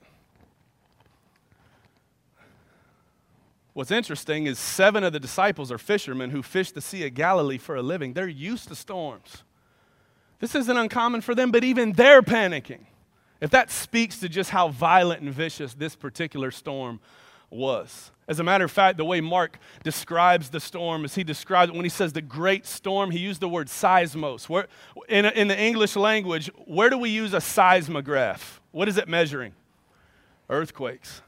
What's 3.73 3.90
interesting 3.90 4.47
is 4.47 4.59
seven 4.59 5.04
of 5.04 5.12
the 5.12 5.21
disciples 5.21 5.71
are 5.71 5.76
fishermen 5.76 6.30
who 6.30 6.42
fish 6.42 6.71
the 6.71 6.80
Sea 6.80 7.06
of 7.06 7.12
Galilee 7.12 7.59
for 7.59 7.76
a 7.76 7.83
living. 7.83 8.14
They're 8.14 8.26
used 8.26 8.68
to 8.68 8.75
storms. 8.75 9.42
This 10.38 10.54
isn't 10.54 10.76
uncommon 10.76 11.21
for 11.21 11.35
them, 11.35 11.50
but 11.50 11.62
even 11.62 11.92
they're 11.92 12.23
panicking. 12.23 12.87
If 13.40 13.50
that 13.50 13.71
speaks 13.71 14.19
to 14.21 14.28
just 14.28 14.50
how 14.50 14.69
violent 14.69 15.23
and 15.23 15.33
vicious 15.33 15.75
this 15.75 15.95
particular 15.95 16.50
storm 16.50 17.00
was. 17.50 18.11
As 18.28 18.40
a 18.40 18.45
matter 18.45 18.64
of 18.64 18.73
fact, 18.73 18.97
the 18.97 19.05
way 19.05 19.21
Mark 19.21 19.59
describes 19.85 20.50
the 20.50 20.59
storm 20.59 21.05
is 21.05 21.14
he 21.14 21.23
describes 21.23 21.71
it 21.71 21.76
when 21.76 21.85
he 21.85 21.90
says 21.90 22.12
the 22.12 22.23
great 22.23 22.66
storm, 22.66 23.12
he 23.12 23.19
used 23.19 23.40
the 23.40 23.49
word 23.49 23.69
seismos. 23.69 24.49
Where, 24.49 24.66
in, 25.09 25.26
in 25.26 25.49
the 25.49 25.59
English 25.59 25.95
language, 25.95 26.50
where 26.64 26.90
do 26.90 26.99
we 26.99 27.11
use 27.11 27.35
a 27.35 27.40
seismograph? 27.40 28.61
What 28.73 28.88
is 28.88 28.97
it 28.97 29.07
measuring? 29.07 29.52
Earthquakes. 30.50 31.23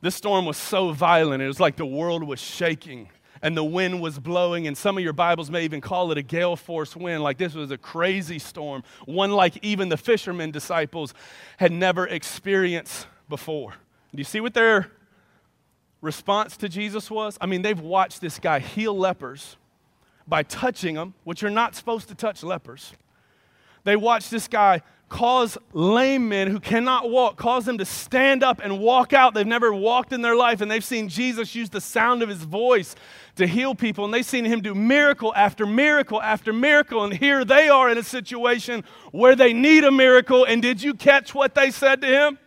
This 0.00 0.14
storm 0.14 0.44
was 0.44 0.56
so 0.56 0.92
violent, 0.92 1.42
it 1.42 1.46
was 1.46 1.58
like 1.58 1.76
the 1.76 1.86
world 1.86 2.22
was 2.22 2.40
shaking 2.40 3.08
and 3.42 3.56
the 3.56 3.64
wind 3.64 4.00
was 4.00 4.18
blowing, 4.18 4.66
and 4.66 4.76
some 4.76 4.96
of 4.98 5.04
your 5.04 5.12
Bibles 5.12 5.50
may 5.50 5.64
even 5.64 5.80
call 5.80 6.12
it 6.12 6.18
a 6.18 6.22
gale 6.22 6.56
force 6.56 6.96
wind, 6.96 7.22
like 7.22 7.38
this 7.38 7.54
was 7.54 7.70
a 7.70 7.78
crazy 7.78 8.38
storm, 8.38 8.82
one 9.06 9.32
like 9.32 9.58
even 9.62 9.88
the 9.88 9.96
fishermen 9.96 10.50
disciples 10.50 11.14
had 11.58 11.72
never 11.72 12.06
experienced 12.06 13.06
before. 13.28 13.72
Do 14.12 14.18
you 14.18 14.24
see 14.24 14.40
what 14.40 14.54
their 14.54 14.90
response 16.00 16.56
to 16.58 16.68
Jesus 16.68 17.10
was? 17.10 17.36
I 17.40 17.46
mean, 17.46 17.62
they've 17.62 17.80
watched 17.80 18.20
this 18.20 18.38
guy 18.38 18.58
heal 18.60 18.96
lepers 18.96 19.56
by 20.26 20.42
touching 20.42 20.94
them, 20.94 21.14
which 21.24 21.42
you're 21.42 21.50
not 21.50 21.74
supposed 21.74 22.08
to 22.08 22.14
touch 22.14 22.42
lepers. 22.42 22.92
They 23.84 23.96
watched 23.96 24.30
this 24.30 24.48
guy 24.48 24.82
cause 25.08 25.56
lame 25.72 26.28
men 26.28 26.48
who 26.48 26.60
cannot 26.60 27.10
walk, 27.10 27.36
cause 27.36 27.64
them 27.64 27.78
to 27.78 27.84
stand 27.84 28.42
up 28.42 28.60
and 28.62 28.78
walk 28.78 29.12
out. 29.12 29.34
They've 29.34 29.46
never 29.46 29.72
walked 29.72 30.12
in 30.12 30.22
their 30.22 30.36
life, 30.36 30.60
and 30.60 30.70
they've 30.70 30.84
seen 30.84 31.08
Jesus 31.08 31.54
use 31.54 31.70
the 31.70 31.80
sound 31.80 32.22
of 32.22 32.28
his 32.28 32.42
voice 32.42 32.94
to 33.36 33.46
heal 33.46 33.74
people, 33.74 34.04
and 34.04 34.12
they've 34.12 34.24
seen 34.24 34.44
him 34.44 34.60
do 34.60 34.74
miracle 34.74 35.32
after 35.34 35.64
miracle 35.66 36.20
after 36.20 36.52
miracle. 36.52 37.04
And 37.04 37.14
here 37.14 37.44
they 37.44 37.68
are 37.68 37.90
in 37.90 37.96
a 37.96 38.02
situation 38.02 38.84
where 39.12 39.34
they 39.34 39.52
need 39.52 39.84
a 39.84 39.90
miracle. 39.90 40.44
And 40.44 40.60
did 40.60 40.82
you 40.82 40.94
catch 40.94 41.34
what 41.34 41.54
they 41.54 41.70
said 41.70 42.00
to 42.02 42.06
him? 42.06 42.38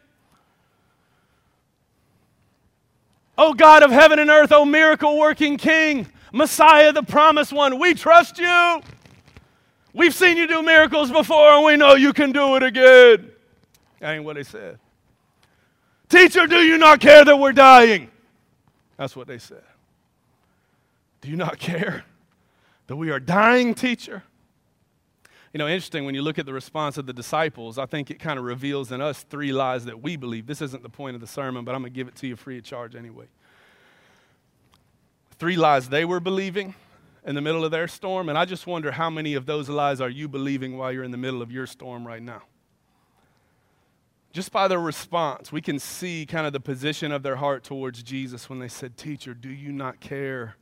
Oh 3.38 3.53
God 3.53 3.82
of 3.82 3.91
heaven 3.91 4.20
and 4.20 4.30
earth, 4.30 4.51
oh 4.51 4.65
miracle 4.65 5.18
working 5.18 5.58
King, 5.58 6.08
Messiah, 6.32 6.94
the 6.94 7.01
promised 7.01 7.51
one, 7.51 7.80
we 7.80 7.94
trust 7.94 8.38
you. 8.38 8.82
We've 9.93 10.13
seen 10.13 10.38
you 10.38 10.48
do 10.48 10.62
miracles 10.62 11.12
before 11.12 11.51
and 11.51 11.65
we 11.65 11.75
know 11.75 11.95
you 11.95 12.13
can 12.13 12.31
do 12.31 12.55
it 12.55 12.63
again. 12.63 13.31
That 14.00 14.15
ain't 14.15 14.24
what 14.24 14.36
they 14.36 14.43
said. 14.43 14.79
Teacher, 16.10 16.48
do 16.48 16.57
you 16.57 16.77
not 16.77 17.00
care 17.00 17.24
that 17.24 17.38
we're 17.38 17.53
dying? 17.53 18.10
That's 18.98 19.15
what 19.15 19.27
they 19.27 19.38
said. 19.38 19.63
Do 21.21 21.29
you 21.29 21.36
not 21.36 21.60
care 21.60 22.05
that 22.88 22.95
we 22.95 23.12
are 23.12 23.19
dying, 23.19 23.74
teacher? 23.74 24.24
You 25.53 25.57
know, 25.57 25.67
interesting 25.67 26.05
when 26.05 26.15
you 26.15 26.21
look 26.21 26.39
at 26.39 26.45
the 26.45 26.53
response 26.53 26.98
of 26.98 27.05
the 27.05 27.13
disciples, 27.13 27.77
I 27.77 27.86
think 27.86 28.10
it 28.10 28.19
kind 28.19 28.39
of 28.39 28.45
reveals 28.45 28.91
in 28.91 29.01
us 29.01 29.24
three 29.24 29.51
lies 29.51 29.86
that 29.86 30.01
we 30.01 30.15
believe. 30.15 30.48
This 30.48 30.62
isn't 30.62 30.81
the 30.81 30.89
point 30.89 31.15
of 31.15 31.21
the 31.21 31.27
sermon, 31.27 31.65
but 31.65 31.75
I'm 31.75 31.81
going 31.81 31.91
to 31.91 31.95
give 31.95 32.07
it 32.07 32.15
to 32.15 32.27
you 32.27 32.36
free 32.36 32.57
of 32.57 32.63
charge 32.63 32.95
anyway. 32.95 33.25
Three 35.38 35.57
lies 35.57 35.89
they 35.89 36.05
were 36.05 36.19
believing 36.19 36.75
in 37.25 37.35
the 37.35 37.41
middle 37.41 37.63
of 37.63 37.71
their 37.71 37.87
storm, 37.87 38.29
and 38.29 38.37
I 38.37 38.45
just 38.45 38.65
wonder 38.65 38.91
how 38.91 39.09
many 39.09 39.33
of 39.35 39.45
those 39.45 39.69
lies 39.69 40.01
are 40.01 40.09
you 40.09 40.27
believing 40.27 40.77
while 40.77 40.91
you're 40.91 41.03
in 41.03 41.11
the 41.11 41.17
middle 41.17 41.41
of 41.41 41.51
your 41.51 41.67
storm 41.67 42.05
right 42.05 42.21
now? 42.21 42.43
Just 44.33 44.51
by 44.51 44.67
their 44.67 44.79
response, 44.79 45.51
we 45.51 45.61
can 45.61 45.77
see 45.77 46.25
kind 46.25 46.47
of 46.47 46.53
the 46.53 46.59
position 46.59 47.11
of 47.11 47.21
their 47.21 47.35
heart 47.35 47.63
towards 47.63 48.01
Jesus 48.01 48.49
when 48.49 48.59
they 48.59 48.69
said, 48.69 48.97
Teacher, 48.97 49.33
do 49.33 49.49
you 49.49 49.71
not 49.71 49.99
care 49.99 50.55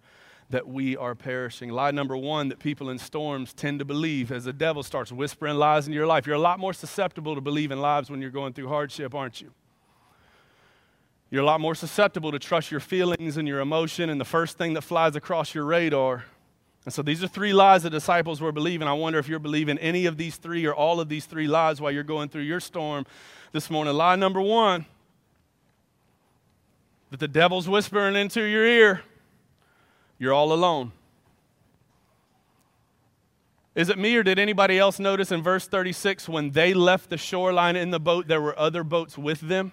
that 0.50 0.68
we 0.68 0.98
are 0.98 1.16
perishing. 1.16 1.70
Lie 1.70 1.92
number 1.92 2.18
one 2.18 2.50
that 2.50 2.60
people 2.60 2.90
in 2.90 2.98
storms 2.98 3.54
tend 3.54 3.80
to 3.80 3.86
believe 3.86 4.32
as 4.32 4.46
the 4.46 4.54
devil 4.54 4.82
starts 4.82 5.12
whispering 5.12 5.56
lies 5.56 5.86
into 5.86 5.96
your 5.96 6.08
life. 6.08 6.26
You're 6.26 6.36
a 6.36 6.40
lot 6.40 6.60
more 6.60 6.74
susceptible 6.74 7.36
to 7.36 7.42
believe 7.42 7.72
in 7.72 7.80
lies 7.80 8.10
when 8.10 8.22
you're 8.22 8.32
going 8.32 8.54
through 8.54 8.68
hardship, 8.68 9.14
aren't 9.14 9.42
you? 9.42 9.52
You're 11.30 11.44
a 11.44 11.46
lot 11.46 11.62
more 11.62 11.76
susceptible 11.76 12.32
to 12.32 12.40
trust 12.40 12.72
your 12.72 12.80
feelings 12.80 13.38
and 13.38 13.48
your 13.48 13.60
emotion 13.60 14.10
and 14.10 14.20
the 14.20 14.26
first 14.26 14.58
thing 14.58 14.74
that 14.74 14.82
flies 14.82 15.16
across 15.16 15.54
your 15.54 15.66
radar. 15.66 16.26
And 16.86 16.94
so 16.94 17.02
these 17.02 17.24
are 17.24 17.28
three 17.28 17.54
lies 17.54 17.84
the 17.84 17.90
disciples 17.90 18.42
were 18.42 18.52
believing. 18.52 18.88
I 18.88 18.94
wonder 18.94 19.20
if 19.20 19.28
you're 19.28 19.40
believing 19.40 19.78
any 19.80 20.06
of 20.06 20.18
these 20.18 20.38
three 20.38 20.66
or 20.66 20.74
all 20.74 21.00
of 21.00 21.10
these 21.10 21.26
three 21.26 21.48
lies 21.48 21.82
while 21.82 21.92
you're 21.92 22.04
going 22.04 22.30
through 22.30 22.44
your 22.44 22.60
storm 22.60 23.06
this 23.52 23.70
morning. 23.70 23.94
Lie 23.94 24.16
number 24.16 24.42
one 24.42 24.86
that 27.12 27.20
the 27.20 27.28
devil's 27.28 27.68
whispering 27.68 28.16
into 28.16 28.42
your 28.42 28.66
ear 28.66 29.02
you're 30.20 30.34
all 30.34 30.52
alone. 30.52 30.92
Is 33.74 33.88
it 33.88 33.98
me 33.98 34.16
or 34.18 34.24
did 34.24 34.38
anybody 34.38 34.78
else 34.78 35.00
notice 35.00 35.32
in 35.32 35.42
verse 35.42 35.66
36 35.66 36.28
when 36.28 36.52
they 36.52 36.74
left 36.74 37.10
the 37.10 37.18
shoreline 37.18 37.78
in 37.78 37.92
the 37.92 38.00
boat, 38.00 38.28
there 38.28 38.42
were 38.42 38.58
other 38.60 38.84
boats 38.84 39.18
with 39.18 39.40
them? 39.40 39.72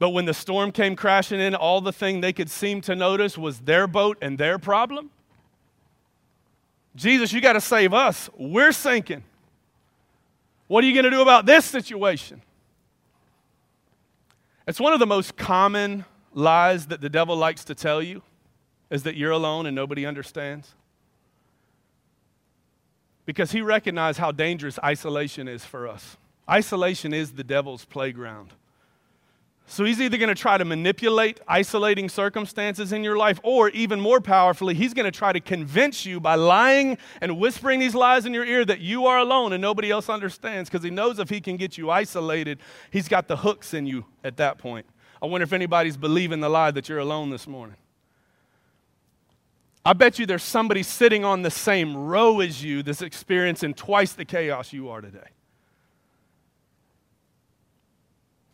But 0.00 0.10
when 0.10 0.24
the 0.24 0.34
storm 0.34 0.72
came 0.72 0.96
crashing 0.96 1.40
in, 1.40 1.54
all 1.54 1.80
the 1.80 1.92
thing 1.92 2.20
they 2.20 2.32
could 2.32 2.50
seem 2.50 2.80
to 2.82 2.96
notice 2.96 3.38
was 3.38 3.60
their 3.60 3.86
boat 3.86 4.18
and 4.20 4.36
their 4.36 4.58
problem? 4.58 5.10
Jesus, 6.96 7.32
you 7.32 7.40
got 7.40 7.52
to 7.52 7.60
save 7.60 7.92
us. 7.94 8.28
We're 8.36 8.72
sinking. 8.72 9.22
What 10.66 10.82
are 10.82 10.86
you 10.86 10.94
going 10.94 11.04
to 11.04 11.10
do 11.10 11.22
about 11.22 11.46
this 11.46 11.64
situation? 11.64 12.42
It's 14.66 14.80
one 14.80 14.92
of 14.92 14.98
the 14.98 15.06
most 15.06 15.36
common 15.36 16.04
lies 16.32 16.86
that 16.86 17.00
the 17.00 17.08
devil 17.08 17.36
likes 17.36 17.64
to 17.66 17.74
tell 17.74 18.02
you 18.02 18.22
is 18.90 19.04
that 19.04 19.16
you're 19.16 19.30
alone 19.30 19.66
and 19.66 19.74
nobody 19.74 20.06
understands? 20.06 20.74
Because 23.24 23.52
he 23.52 23.60
recognized 23.60 24.18
how 24.18 24.32
dangerous 24.32 24.78
isolation 24.82 25.48
is 25.48 25.64
for 25.64 25.86
us. 25.86 26.16
Isolation 26.48 27.12
is 27.12 27.32
the 27.32 27.44
devil's 27.44 27.84
playground. 27.84 28.52
So 29.68 29.84
he's 29.84 30.00
either 30.00 30.16
going 30.16 30.28
to 30.28 30.40
try 30.40 30.56
to 30.58 30.64
manipulate 30.64 31.40
isolating 31.48 32.08
circumstances 32.08 32.92
in 32.92 33.02
your 33.02 33.16
life, 33.16 33.40
or 33.42 33.68
even 33.70 34.00
more 34.00 34.20
powerfully, 34.20 34.74
he's 34.74 34.94
going 34.94 35.10
to 35.10 35.16
try 35.16 35.32
to 35.32 35.40
convince 35.40 36.06
you 36.06 36.20
by 36.20 36.36
lying 36.36 36.98
and 37.20 37.38
whispering 37.38 37.80
these 37.80 37.94
lies 37.94 38.26
in 38.26 38.32
your 38.32 38.44
ear 38.44 38.64
that 38.64 38.80
you 38.80 39.06
are 39.06 39.18
alone 39.18 39.52
and 39.52 39.60
nobody 39.60 39.90
else 39.90 40.08
understands 40.08 40.70
because 40.70 40.84
he 40.84 40.90
knows 40.90 41.18
if 41.18 41.28
he 41.28 41.40
can 41.40 41.56
get 41.56 41.76
you 41.76 41.90
isolated, 41.90 42.60
he's 42.92 43.08
got 43.08 43.26
the 43.26 43.38
hooks 43.38 43.74
in 43.74 43.86
you 43.86 44.04
at 44.22 44.36
that 44.36 44.56
point. 44.56 44.86
I 45.20 45.26
wonder 45.26 45.42
if 45.42 45.52
anybody's 45.52 45.96
believing 45.96 46.40
the 46.40 46.48
lie 46.48 46.70
that 46.70 46.88
you're 46.88 47.00
alone 47.00 47.30
this 47.30 47.48
morning. 47.48 47.76
I 49.84 49.94
bet 49.94 50.18
you 50.18 50.26
there's 50.26 50.42
somebody 50.44 50.84
sitting 50.84 51.24
on 51.24 51.42
the 51.42 51.50
same 51.50 51.96
row 51.96 52.40
as 52.40 52.62
you 52.62 52.84
that's 52.84 53.02
experiencing 53.02 53.74
twice 53.74 54.12
the 54.12 54.24
chaos 54.24 54.72
you 54.72 54.90
are 54.90 55.00
today. 55.00 55.28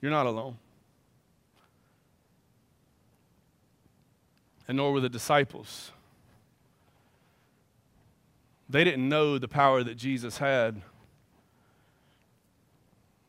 You're 0.01 0.11
not 0.11 0.27
alone. 0.27 0.57
And 4.69 4.77
nor 4.77 4.93
were 4.93 5.01
the 5.01 5.09
disciples. 5.09 5.91
They 8.69 8.85
didn't 8.85 9.09
know 9.09 9.39
the 9.39 9.49
power 9.49 9.83
that 9.83 9.97
Jesus 9.97 10.39
had. 10.39 10.81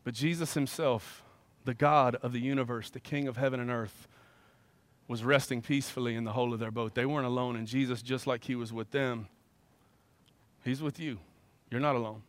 But 0.03 0.13
Jesus 0.13 0.53
himself, 0.53 1.23
the 1.65 1.73
God 1.73 2.15
of 2.21 2.33
the 2.33 2.39
universe, 2.39 2.89
the 2.89 2.99
King 2.99 3.27
of 3.27 3.37
heaven 3.37 3.59
and 3.59 3.69
earth, 3.69 4.07
was 5.07 5.23
resting 5.23 5.61
peacefully 5.61 6.15
in 6.15 6.23
the 6.23 6.31
hole 6.31 6.53
of 6.53 6.59
their 6.59 6.71
boat. 6.71 6.95
They 6.95 7.05
weren't 7.05 7.25
alone, 7.25 7.55
and 7.55 7.67
Jesus, 7.67 8.01
just 8.01 8.25
like 8.25 8.43
he 8.45 8.55
was 8.55 8.71
with 8.71 8.91
them, 8.91 9.27
he's 10.63 10.81
with 10.81 10.99
you. 10.99 11.19
You're 11.69 11.81
not 11.81 11.95
alone. 11.95 12.23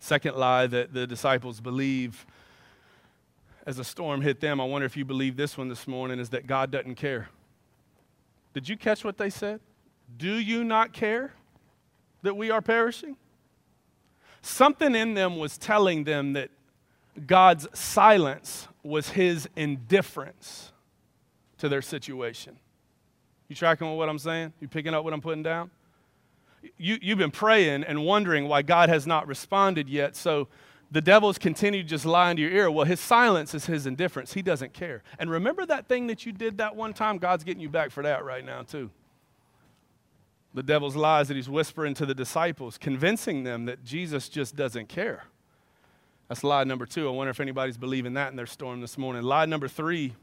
Second 0.00 0.36
lie 0.36 0.66
that 0.66 0.92
the 0.92 1.06
disciples 1.06 1.60
believe 1.60 2.26
as 3.66 3.78
a 3.78 3.84
storm 3.84 4.20
hit 4.20 4.40
them, 4.40 4.60
I 4.60 4.64
wonder 4.64 4.84
if 4.84 4.96
you 4.96 5.04
believe 5.04 5.36
this 5.36 5.56
one 5.56 5.68
this 5.68 5.88
morning, 5.88 6.18
is 6.18 6.28
that 6.30 6.46
God 6.46 6.70
doesn't 6.70 6.96
care. 6.96 7.28
Did 8.54 8.68
you 8.68 8.76
catch 8.76 9.04
what 9.04 9.18
they 9.18 9.30
said? 9.30 9.60
Do 10.16 10.32
you 10.32 10.64
not 10.64 10.92
care 10.92 11.34
that 12.22 12.36
we 12.36 12.50
are 12.50 12.62
perishing? 12.62 13.16
Something 14.40 14.94
in 14.94 15.14
them 15.14 15.36
was 15.38 15.58
telling 15.58 16.04
them 16.04 16.34
that 16.34 16.50
God's 17.26 17.66
silence 17.72 18.68
was 18.82 19.10
his 19.10 19.48
indifference 19.56 20.72
to 21.58 21.68
their 21.68 21.82
situation. 21.82 22.58
You 23.48 23.56
tracking 23.56 23.88
with 23.88 23.98
what 23.98 24.08
I'm 24.08 24.18
saying? 24.18 24.52
You 24.60 24.68
picking 24.68 24.94
up 24.94 25.04
what 25.04 25.12
I'm 25.12 25.20
putting 25.20 25.42
down? 25.42 25.70
You, 26.78 26.98
you've 27.00 27.18
been 27.18 27.30
praying 27.30 27.84
and 27.84 28.04
wondering 28.04 28.48
why 28.48 28.62
God 28.62 28.88
has 28.88 29.06
not 29.06 29.26
responded 29.26 29.88
yet. 29.88 30.16
So 30.16 30.48
the 30.94 31.00
devil's 31.00 31.38
continued 31.38 31.88
just 31.88 32.06
lying 32.06 32.36
to 32.36 32.42
your 32.42 32.52
ear. 32.52 32.70
Well, 32.70 32.84
his 32.84 33.00
silence 33.00 33.52
is 33.52 33.66
his 33.66 33.84
indifference. 33.84 34.34
He 34.34 34.42
doesn't 34.42 34.72
care. 34.72 35.02
And 35.18 35.28
remember 35.28 35.66
that 35.66 35.88
thing 35.88 36.06
that 36.06 36.24
you 36.24 36.30
did 36.30 36.58
that 36.58 36.76
one 36.76 36.94
time? 36.94 37.18
God's 37.18 37.42
getting 37.42 37.60
you 37.60 37.68
back 37.68 37.90
for 37.90 38.04
that 38.04 38.24
right 38.24 38.44
now, 38.44 38.62
too. 38.62 38.90
The 40.54 40.62
devil's 40.62 40.94
lies 40.94 41.26
that 41.26 41.34
he's 41.34 41.48
whispering 41.48 41.94
to 41.94 42.06
the 42.06 42.14
disciples, 42.14 42.78
convincing 42.78 43.42
them 43.42 43.64
that 43.64 43.84
Jesus 43.84 44.28
just 44.28 44.54
doesn't 44.54 44.88
care. 44.88 45.24
That's 46.28 46.44
lie 46.44 46.62
number 46.62 46.86
two. 46.86 47.08
I 47.08 47.10
wonder 47.10 47.32
if 47.32 47.40
anybody's 47.40 47.76
believing 47.76 48.14
that 48.14 48.30
in 48.30 48.36
their 48.36 48.46
storm 48.46 48.80
this 48.80 48.96
morning. 48.96 49.22
Lie 49.22 49.46
number 49.46 49.66
three 49.66 50.14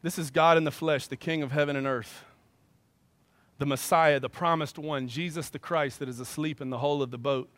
This 0.00 0.18
is 0.18 0.30
God 0.30 0.56
in 0.56 0.64
the 0.64 0.70
flesh, 0.70 1.08
the 1.08 1.16
King 1.16 1.42
of 1.42 1.52
heaven 1.52 1.76
and 1.76 1.86
earth, 1.86 2.24
the 3.58 3.66
Messiah, 3.66 4.20
the 4.20 4.28
promised 4.28 4.78
one, 4.78 5.08
Jesus 5.08 5.50
the 5.50 5.58
Christ 5.58 5.98
that 5.98 6.08
is 6.08 6.20
asleep 6.20 6.60
in 6.60 6.70
the 6.70 6.78
hole 6.78 7.02
of 7.02 7.10
the 7.10 7.18
boat. 7.18 7.48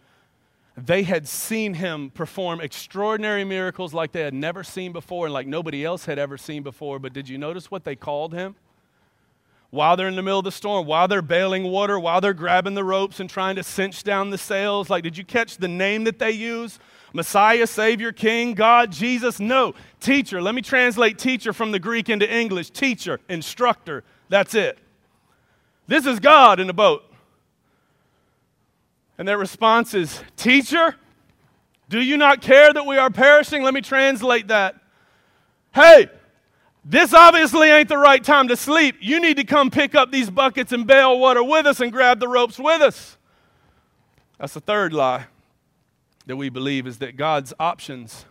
They 0.77 1.03
had 1.03 1.29
seen 1.29 1.75
him 1.75 2.11
perform 2.11 2.61
extraordinary 2.61 3.45
miracles 3.45 3.93
like 3.93 4.13
they 4.13 4.23
had 4.23 4.35
never 4.35 4.65
seen 4.65 4.93
before 4.93 5.27
and 5.27 5.35
like 5.35 5.47
nobody 5.47 5.85
else 5.85 6.07
had 6.07 6.19
ever 6.19 6.39
seen 6.39 6.63
before. 6.63 6.99
But 6.99 7.13
did 7.13 7.29
you 7.29 7.37
notice 7.37 7.71
what 7.71 7.85
they 7.85 7.97
called 7.97 8.33
him? 8.33 8.55
While 9.69 9.97
they're 9.97 10.09
in 10.09 10.17
the 10.17 10.23
middle 10.23 10.39
of 10.39 10.45
the 10.45 10.53
storm, 10.53 10.87
while 10.87 11.07
they're 11.07 11.23
bailing 11.23 11.65
water, 11.65 11.99
while 11.99 12.21
they're 12.21 12.35
grabbing 12.35 12.75
the 12.75 12.83
ropes 12.83 13.21
and 13.21 13.29
trying 13.29 13.57
to 13.57 13.63
cinch 13.63 14.03
down 14.03 14.31
the 14.31 14.39
sails, 14.39 14.91
like, 14.91 15.05
did 15.05 15.17
you 15.17 15.25
catch 15.25 15.59
the 15.59 15.69
name 15.69 16.05
that 16.05 16.19
they 16.19 16.33
use? 16.33 16.79
Messiah, 17.13 17.67
Savior, 17.67 18.11
King, 18.11 18.55
God, 18.55 18.91
Jesus? 18.91 19.39
No. 19.39 19.75
Teacher. 20.01 20.41
Let 20.41 20.55
me 20.55 20.63
translate 20.63 21.19
teacher 21.19 21.53
from 21.53 21.73
the 21.73 21.79
Greek 21.79 22.09
into 22.09 22.33
English. 22.33 22.71
Teacher, 22.71 23.21
instructor. 23.29 24.03
That's 24.29 24.55
it. 24.55 24.79
This 25.91 26.07
is 26.07 26.21
God 26.21 26.61
in 26.61 26.69
the 26.69 26.73
boat. 26.73 27.03
And 29.19 29.27
their 29.27 29.37
response 29.37 29.93
is, 29.93 30.23
Teacher, 30.37 30.95
do 31.89 32.01
you 32.01 32.17
not 32.17 32.41
care 32.41 32.73
that 32.73 32.87
we 32.87 32.97
are 32.97 33.11
perishing? 33.11 33.65
Let 33.65 33.75
me 33.75 33.81
translate 33.81 34.47
that. 34.47 34.77
Hey, 35.75 36.09
this 36.85 37.13
obviously 37.13 37.71
ain't 37.71 37.89
the 37.89 37.99
right 37.99 38.23
time 38.23 38.47
to 38.47 38.57
sleep. 38.57 38.99
You 39.01 39.19
need 39.19 39.39
to 39.39 39.45
come 39.45 39.69
pick 39.69 39.97
up 39.97 40.13
these 40.13 40.31
buckets 40.31 40.71
and 40.71 40.87
bail 40.87 41.19
water 41.19 41.43
with 41.43 41.67
us 41.67 41.81
and 41.81 41.91
grab 41.91 42.21
the 42.21 42.29
ropes 42.29 42.57
with 42.57 42.81
us. 42.81 43.17
That's 44.39 44.55
the 44.55 44.61
third 44.61 44.93
lie 44.93 45.27
that 46.27 46.37
we 46.37 46.51
believe 46.51 46.87
is 46.87 46.99
that 46.99 47.17
God's 47.17 47.53
options 47.59 48.27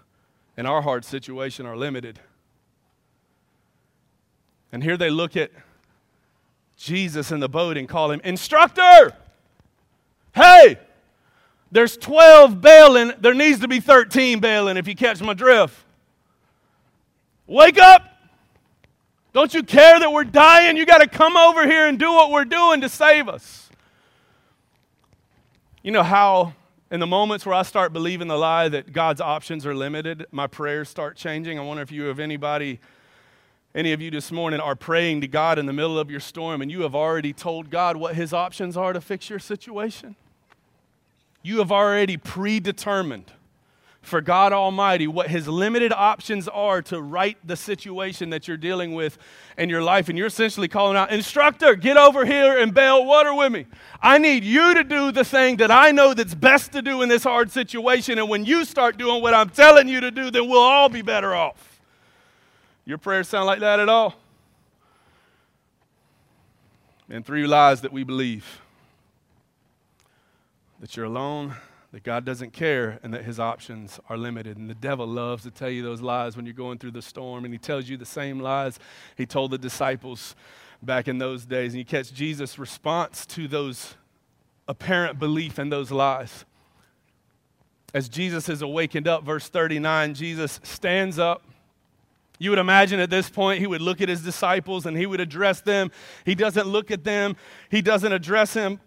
in 0.56 0.66
our 0.66 0.82
hard 0.82 1.04
situation 1.04 1.66
are 1.66 1.76
limited. 1.76 2.22
And 4.72 4.82
here 4.82 4.96
they 4.96 5.10
look 5.10 5.36
at 5.36 5.52
Jesus 6.80 7.32
in 7.32 7.42
the 7.42 7.50
boat 7.50 7.78
and 7.78 7.88
call 7.88 8.10
him 8.10 8.22
instructor. 8.24 9.14
Hey, 10.34 10.80
there's 11.72 11.98
12 11.98 12.62
bailing. 12.62 13.14
There 13.20 13.34
needs 13.34 13.60
to 13.60 13.68
be 13.68 13.80
13 13.80 14.40
bailing 14.40 14.78
if 14.78 14.88
you 14.88 14.96
catch 14.96 15.22
my 15.22 15.34
drift. 15.34 15.76
Wake 17.46 17.78
up! 17.78 18.04
Don't 19.34 19.54
you 19.54 19.62
care 19.62 20.00
that 20.00 20.12
we're 20.12 20.24
dying? 20.24 20.78
You 20.78 20.86
got 20.86 21.00
to 21.00 21.08
come 21.08 21.36
over 21.36 21.68
here 21.68 21.88
and 21.88 22.00
do 22.00 22.12
what 22.12 22.32
we're 22.32 22.46
doing 22.46 22.82
to 22.82 22.90
save 22.90 23.28
us. 23.28 23.70
You 25.84 25.92
know 25.92 26.04
how, 26.04 26.54
in 26.90 27.00
the 27.00 27.08
moments 27.08 27.46
where 27.46 27.56
I 27.56 27.62
start 27.64 27.94
believing 27.94 28.28
the 28.28 28.38
lie 28.38 28.70
that 28.70 28.92
God's 28.92 29.22
options 29.22 29.66
are 29.66 29.76
limited, 29.76 30.26
my 30.32 30.48
prayers 30.48 30.90
start 30.90 31.16
changing? 31.16 31.60
I 31.60 31.62
wonder 31.62 31.84
if 31.84 31.92
you 31.92 32.04
have 32.04 32.20
anybody, 32.20 32.80
any 33.76 33.94
of 33.94 34.02
you 34.02 34.10
this 34.10 34.32
morning, 34.32 34.60
are 34.60 34.76
praying 34.76 35.22
to 35.22 35.28
God 35.28 35.60
in 35.60 35.66
the 35.66 35.74
middle 35.74 36.00
of 36.00 36.10
your 36.10 36.20
storm 36.20 36.62
and 36.62 36.72
you 36.72 36.82
have 36.82 36.96
already 36.96 37.34
told 37.34 37.70
God 37.70 37.98
what 37.98 38.16
His 38.16 38.34
options 38.34 38.76
are 38.76 38.94
to 38.94 39.02
fix 39.02 39.30
your 39.30 39.40
situation? 39.40 40.16
You 41.44 41.60
have 41.60 41.72
already 41.72 42.18
predetermined 42.18 43.32
for 44.02 44.22
God 44.22 44.54
Almighty 44.54 45.08
what 45.08 45.30
His 45.30 45.48
limited 45.48 45.94
options 45.94 46.48
are 46.48 46.82
to 46.84 47.02
right 47.02 47.38
the 47.46 47.56
situation 47.56 48.32
that 48.32 48.48
you're 48.48 48.58
dealing 48.58 48.94
with 48.94 49.18
in 49.58 49.70
your 49.70 49.84
life. 49.84 50.10
And 50.10 50.18
you're 50.18 50.28
essentially 50.28 50.68
calling 50.68 50.98
out, 50.98 51.12
Instructor, 51.12 51.76
get 51.76 51.96
over 51.96 52.26
here 52.26 52.58
and 52.60 52.74
bail 52.74 53.06
water 53.06 53.34
with 53.34 53.52
me. 53.52 53.68
I 54.02 54.18
need 54.18 54.44
you 54.44 54.74
to 54.74 54.84
do 54.84 55.12
the 55.12 55.24
thing 55.24 55.58
that 55.58 55.70
I 55.70 55.92
know 55.92 56.14
that's 56.14 56.34
best 56.34 56.72
to 56.72 56.82
do 56.82 57.02
in 57.02 57.10
this 57.10 57.24
hard 57.24 57.52
situation. 57.52 58.18
And 58.18 58.30
when 58.30 58.46
you 58.46 58.66
start 58.66 58.98
doing 58.98 59.22
what 59.22 59.34
I'm 59.34 59.50
telling 59.50 59.88
you 59.88 60.02
to 60.02 60.12
do, 60.12 60.32
then 60.32 60.50
we'll 60.50 60.60
all 60.60 60.90
be 60.90 61.02
better 61.02 61.36
off. 61.36 61.69
Your 62.90 62.98
prayers 62.98 63.28
sound 63.28 63.46
like 63.46 63.60
that 63.60 63.80
at 63.80 63.88
all? 63.88 64.16
And 67.08 67.24
three 67.24 67.46
lies 67.46 67.82
that 67.82 67.94
we 67.94 68.04
believe 68.04 68.62
that 70.80 70.98
you're 70.98 71.06
alone 71.06 71.54
that 71.92 72.02
God 72.02 72.26
doesn't 72.26 72.52
care 72.52 73.00
and 73.04 73.14
that 73.14 73.26
his 73.26 73.40
options 73.40 74.00
are 74.10 74.18
limited. 74.18 74.58
And 74.58 74.68
the 74.68 74.74
devil 74.74 75.06
loves 75.06 75.44
to 75.44 75.52
tell 75.52 75.70
you 75.70 75.84
those 75.84 76.02
lies 76.02 76.36
when 76.36 76.48
you're 76.48 76.56
going 76.56 76.80
through 76.80 76.90
the 76.90 77.04
storm, 77.04 77.46
and 77.46 77.54
he 77.54 77.60
tells 77.60 77.88
you 77.88 77.96
the 77.96 78.08
same 78.08 78.40
lies 78.40 78.80
he 79.16 79.28
told 79.28 79.52
the 79.52 79.60
disciples 79.60 80.36
back 80.82 81.08
in 81.08 81.20
those 81.20 81.46
days. 81.46 81.74
And 81.74 81.78
you 81.78 81.86
catch 81.86 82.12
Jesus' 82.12 82.58
response 82.58 83.24
to 83.28 83.48
those 83.48 83.94
apparent 84.68 85.20
belief 85.20 85.60
in 85.60 85.70
those 85.70 85.92
lies. 85.92 86.44
As 87.94 88.10
Jesus 88.10 88.50
is 88.50 88.64
awakened 88.64 89.08
up, 89.08 89.24
verse 89.24 89.48
39, 89.48 90.16
Jesus 90.16 90.60
stands 90.64 91.20
up. 91.20 91.44
You 92.40 92.50
would 92.50 92.60
imagine 92.60 93.00
at 93.00 93.10
this 93.10 93.30
point 93.30 93.60
he 93.60 93.68
would 93.68 93.82
look 93.82 94.02
at 94.02 94.10
his 94.10 94.22
disciples 94.22 94.86
and 94.86 94.98
he 94.98 95.06
would 95.06 95.20
address 95.20 95.62
them. 95.62 95.92
He 96.26 96.34
doesn't 96.34 96.68
look 96.68 96.90
at 96.90 97.04
them, 97.04 97.36
he 97.70 97.82
doesn't 97.82 98.12
address 98.12 98.54
him 98.54 98.80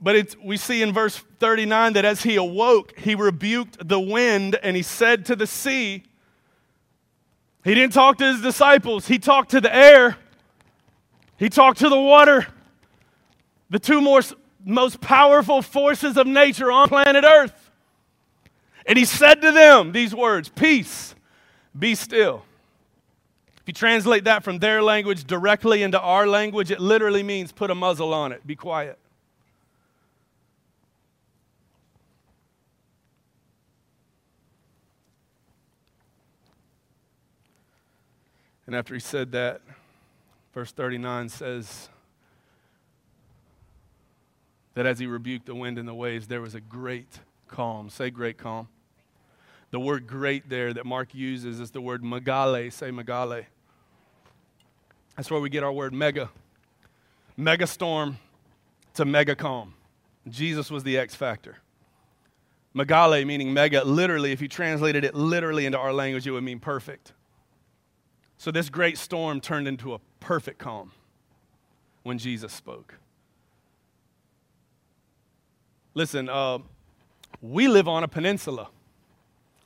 but 0.00 0.34
we 0.42 0.56
see 0.56 0.82
in 0.82 0.92
verse 0.92 1.22
39 1.40 1.92
that 1.92 2.04
as 2.04 2.22
he 2.22 2.36
awoke, 2.36 2.98
he 2.98 3.14
rebuked 3.14 3.86
the 3.86 4.00
wind 4.00 4.58
and 4.62 4.74
he 4.74 4.82
said 4.82 5.26
to 5.26 5.36
the 5.36 5.46
sea, 5.46 6.04
he 7.62 7.74
didn't 7.74 7.92
talk 7.92 8.16
to 8.18 8.24
his 8.24 8.40
disciples, 8.40 9.06
he 9.06 9.18
talked 9.18 9.50
to 9.50 9.60
the 9.60 9.74
air, 9.74 10.16
he 11.36 11.50
talked 11.50 11.80
to 11.80 11.90
the 11.90 12.00
water, 12.00 12.46
the 13.68 13.78
two 13.78 14.00
most, 14.00 14.32
most 14.64 15.02
powerful 15.02 15.60
forces 15.60 16.16
of 16.16 16.26
nature 16.26 16.72
on 16.72 16.88
planet 16.88 17.24
Earth. 17.24 17.70
And 18.86 18.98
he 18.98 19.04
said 19.04 19.42
to 19.42 19.52
them 19.52 19.92
these 19.92 20.14
words 20.14 20.48
Peace, 20.48 21.14
be 21.78 21.94
still. 21.94 22.44
If 23.60 23.68
you 23.68 23.74
translate 23.74 24.24
that 24.24 24.42
from 24.42 24.58
their 24.58 24.82
language 24.82 25.24
directly 25.24 25.82
into 25.82 26.00
our 26.00 26.26
language, 26.26 26.70
it 26.70 26.80
literally 26.80 27.22
means 27.22 27.52
put 27.52 27.70
a 27.70 27.74
muzzle 27.74 28.14
on 28.14 28.32
it, 28.32 28.46
be 28.46 28.56
quiet. 28.56 28.98
And 38.66 38.76
after 38.76 38.94
he 38.94 39.00
said 39.00 39.32
that, 39.32 39.62
verse 40.54 40.70
39 40.70 41.28
says 41.28 41.88
that 44.74 44.86
as 44.86 45.00
he 45.00 45.06
rebuked 45.06 45.46
the 45.46 45.56
wind 45.56 45.76
and 45.76 45.88
the 45.88 45.94
waves, 45.94 46.28
there 46.28 46.40
was 46.40 46.54
a 46.54 46.60
great 46.60 47.18
calm. 47.48 47.90
Say 47.90 48.10
great 48.10 48.38
calm. 48.38 48.68
The 49.70 49.80
word 49.80 50.06
great 50.06 50.48
there 50.48 50.72
that 50.72 50.84
Mark 50.84 51.14
uses 51.14 51.60
is 51.60 51.70
the 51.70 51.80
word 51.80 52.02
megale. 52.02 52.72
Say 52.72 52.90
megale. 52.90 53.46
That's 55.16 55.30
where 55.30 55.40
we 55.40 55.50
get 55.50 55.62
our 55.62 55.72
word 55.72 55.92
mega. 55.92 56.30
Mega 57.36 57.66
storm 57.66 58.18
to 58.94 59.04
mega 59.04 59.36
calm. 59.36 59.74
Jesus 60.28 60.70
was 60.70 60.82
the 60.82 60.98
X 60.98 61.14
factor. 61.14 61.58
Megale 62.74 63.26
meaning 63.26 63.52
mega, 63.52 63.84
literally, 63.84 64.32
if 64.32 64.40
you 64.40 64.48
translated 64.48 65.04
it 65.04 65.14
literally 65.14 65.66
into 65.66 65.78
our 65.78 65.92
language, 65.92 66.26
it 66.26 66.30
would 66.30 66.44
mean 66.44 66.60
perfect. 66.60 67.12
So, 68.38 68.50
this 68.50 68.70
great 68.70 68.96
storm 68.96 69.40
turned 69.40 69.68
into 69.68 69.92
a 69.92 69.98
perfect 70.20 70.58
calm 70.58 70.92
when 72.04 72.18
Jesus 72.18 72.52
spoke. 72.52 72.94
Listen, 75.94 76.28
uh, 76.28 76.58
we 77.42 77.66
live 77.68 77.88
on 77.88 78.04
a 78.04 78.08
peninsula, 78.08 78.68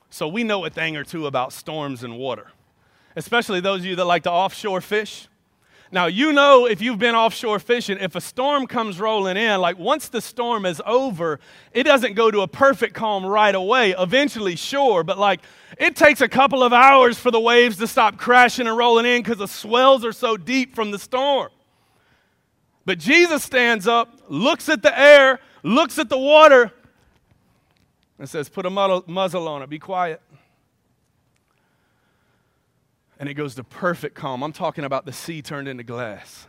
so 0.09 0.27
we 0.27 0.43
know 0.43 0.65
a 0.65 0.69
thing 0.69 0.95
or 0.95 1.03
two 1.03 1.27
about 1.27 1.53
storms 1.53 2.03
and 2.03 2.17
water, 2.17 2.47
especially 3.15 3.59
those 3.59 3.81
of 3.81 3.85
you 3.85 3.95
that 3.95 4.05
like 4.05 4.23
to 4.23 4.31
offshore 4.31 4.81
fish. 4.81 5.27
Now, 5.91 6.07
you 6.07 6.33
know 6.33 6.65
if 6.65 6.81
you've 6.81 6.99
been 6.99 7.15
offshore 7.15 7.59
fishing, 7.59 7.97
if 7.99 8.15
a 8.15 8.21
storm 8.21 8.65
comes 8.65 8.99
rolling 8.99 9.37
in, 9.37 9.61
like 9.61 9.77
once 9.77 10.09
the 10.09 10.19
storm 10.19 10.65
is 10.65 10.81
over, 10.85 11.39
it 11.73 11.83
doesn't 11.83 12.15
go 12.15 12.31
to 12.31 12.41
a 12.41 12.47
perfect 12.47 12.95
calm 12.95 13.25
right 13.25 13.53
away. 13.53 13.91
Eventually, 13.91 14.55
sure, 14.55 15.03
but 15.03 15.17
like 15.17 15.41
it 15.77 15.95
takes 15.95 16.21
a 16.21 16.27
couple 16.27 16.63
of 16.63 16.73
hours 16.73 17.19
for 17.19 17.29
the 17.29 17.39
waves 17.39 17.77
to 17.77 17.87
stop 17.87 18.17
crashing 18.17 18.67
and 18.67 18.75
rolling 18.75 19.05
in 19.05 19.21
because 19.21 19.37
the 19.37 19.47
swells 19.47 20.03
are 20.03 20.11
so 20.11 20.37
deep 20.37 20.75
from 20.75 20.91
the 20.91 20.99
storm. 20.99 21.49
But 22.85 22.99
Jesus 22.99 23.43
stands 23.43 23.87
up, 23.87 24.21
looks 24.27 24.69
at 24.69 24.81
the 24.81 24.97
air, 24.99 25.39
looks 25.63 25.97
at 25.97 26.09
the 26.09 26.17
water, 26.17 26.71
and 28.17 28.29
says, 28.29 28.49
Put 28.49 28.65
a 28.65 28.69
muzzle 28.69 29.47
on 29.47 29.61
it, 29.61 29.69
be 29.69 29.79
quiet 29.79 30.21
and 33.19 33.29
it 33.29 33.33
goes 33.35 33.55
to 33.55 33.63
perfect 33.63 34.15
calm. 34.15 34.43
I'm 34.43 34.51
talking 34.51 34.83
about 34.83 35.05
the 35.05 35.13
sea 35.13 35.41
turned 35.41 35.67
into 35.67 35.83
glass. 35.83 36.47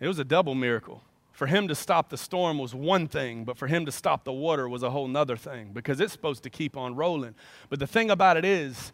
It 0.00 0.08
was 0.08 0.18
a 0.18 0.24
double 0.24 0.54
miracle. 0.54 1.02
For 1.32 1.46
him 1.46 1.66
to 1.68 1.74
stop 1.74 2.10
the 2.10 2.16
storm 2.16 2.58
was 2.58 2.74
one 2.74 3.08
thing, 3.08 3.44
but 3.44 3.56
for 3.56 3.66
him 3.66 3.86
to 3.86 3.92
stop 3.92 4.24
the 4.24 4.32
water 4.32 4.68
was 4.68 4.82
a 4.82 4.90
whole 4.90 5.08
nother 5.08 5.36
thing 5.36 5.70
because 5.72 6.00
it's 6.00 6.12
supposed 6.12 6.44
to 6.44 6.50
keep 6.50 6.76
on 6.76 6.94
rolling. 6.94 7.34
But 7.68 7.80
the 7.80 7.86
thing 7.86 8.10
about 8.10 8.36
it 8.36 8.44
is, 8.44 8.92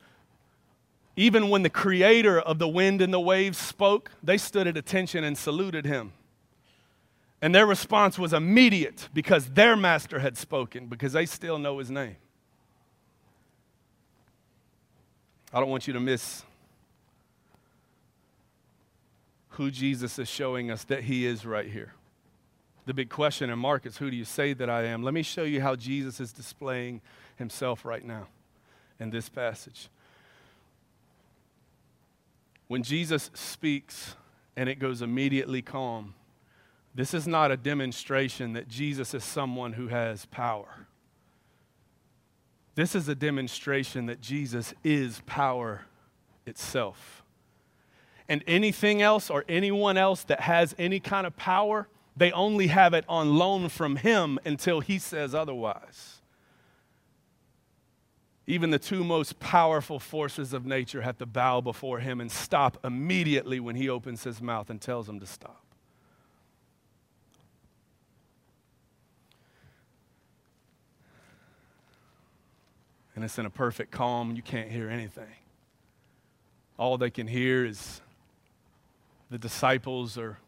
even 1.16 1.50
when 1.50 1.62
the 1.62 1.70
creator 1.70 2.40
of 2.40 2.58
the 2.58 2.68
wind 2.68 3.02
and 3.02 3.12
the 3.12 3.20
waves 3.20 3.58
spoke, 3.58 4.10
they 4.22 4.38
stood 4.38 4.66
at 4.66 4.76
attention 4.76 5.22
and 5.22 5.36
saluted 5.36 5.84
him. 5.84 6.12
And 7.42 7.54
their 7.54 7.66
response 7.66 8.18
was 8.18 8.32
immediate 8.32 9.08
because 9.14 9.50
their 9.50 9.76
master 9.76 10.18
had 10.18 10.36
spoken, 10.36 10.86
because 10.86 11.12
they 11.12 11.26
still 11.26 11.58
know 11.58 11.78
his 11.78 11.90
name. 11.90 12.16
I 15.52 15.58
don't 15.58 15.70
want 15.70 15.86
you 15.86 15.92
to 15.94 16.00
miss 16.00 16.44
who 19.50 19.70
Jesus 19.70 20.18
is 20.18 20.28
showing 20.28 20.70
us 20.70 20.84
that 20.84 21.04
he 21.04 21.26
is 21.26 21.44
right 21.44 21.66
here. 21.66 21.94
The 22.86 22.94
big 22.94 23.08
question 23.10 23.50
in 23.50 23.58
Mark 23.58 23.84
is 23.84 23.96
who 23.96 24.10
do 24.10 24.16
you 24.16 24.24
say 24.24 24.52
that 24.52 24.70
I 24.70 24.84
am? 24.84 25.02
Let 25.02 25.14
me 25.14 25.22
show 25.22 25.42
you 25.42 25.60
how 25.60 25.76
Jesus 25.76 26.20
is 26.20 26.32
displaying 26.32 27.00
himself 27.36 27.84
right 27.84 28.04
now 28.04 28.28
in 28.98 29.10
this 29.10 29.28
passage. 29.28 29.88
When 32.68 32.82
Jesus 32.82 33.30
speaks 33.34 34.14
and 34.56 34.68
it 34.68 34.78
goes 34.78 35.02
immediately 35.02 35.62
calm, 35.62 36.14
this 36.94 37.14
is 37.14 37.26
not 37.26 37.50
a 37.50 37.56
demonstration 37.56 38.54
that 38.54 38.68
Jesus 38.68 39.14
is 39.14 39.22
someone 39.22 39.74
who 39.74 39.88
has 39.88 40.26
power. 40.26 40.86
This 42.74 42.94
is 42.94 43.08
a 43.08 43.14
demonstration 43.14 44.06
that 44.06 44.20
Jesus 44.20 44.74
is 44.82 45.22
power 45.26 45.82
itself. 46.46 47.22
And 48.28 48.44
anything 48.46 49.02
else 49.02 49.28
or 49.28 49.44
anyone 49.48 49.96
else 49.96 50.24
that 50.24 50.40
has 50.40 50.74
any 50.78 51.00
kind 51.00 51.26
of 51.26 51.36
power, 51.36 51.88
they 52.16 52.32
only 52.32 52.68
have 52.68 52.94
it 52.94 53.04
on 53.08 53.36
loan 53.36 53.68
from 53.68 53.96
Him 53.96 54.38
until 54.44 54.80
He 54.80 54.98
says 54.98 55.34
otherwise. 55.34 56.20
Even 58.46 58.70
the 58.70 58.78
two 58.78 59.04
most 59.04 59.38
powerful 59.38 59.98
forces 59.98 60.52
of 60.52 60.66
nature 60.66 61.02
have 61.02 61.18
to 61.18 61.26
bow 61.26 61.60
before 61.60 62.00
Him 62.00 62.20
and 62.20 62.30
stop 62.30 62.78
immediately 62.84 63.60
when 63.60 63.76
He 63.76 63.88
opens 63.88 64.24
His 64.24 64.40
mouth 64.40 64.70
and 64.70 64.80
tells 64.80 65.06
them 65.06 65.20
to 65.20 65.26
stop. 65.26 65.69
And 73.20 73.26
it's 73.26 73.38
in 73.38 73.44
a 73.44 73.50
perfect 73.50 73.90
calm. 73.90 74.34
You 74.34 74.40
can't 74.40 74.70
hear 74.70 74.88
anything. 74.88 75.28
All 76.78 76.96
they 76.96 77.10
can 77.10 77.26
hear 77.26 77.66
is 77.66 78.00
the 79.30 79.36
disciples 79.36 80.16
are 80.16 80.38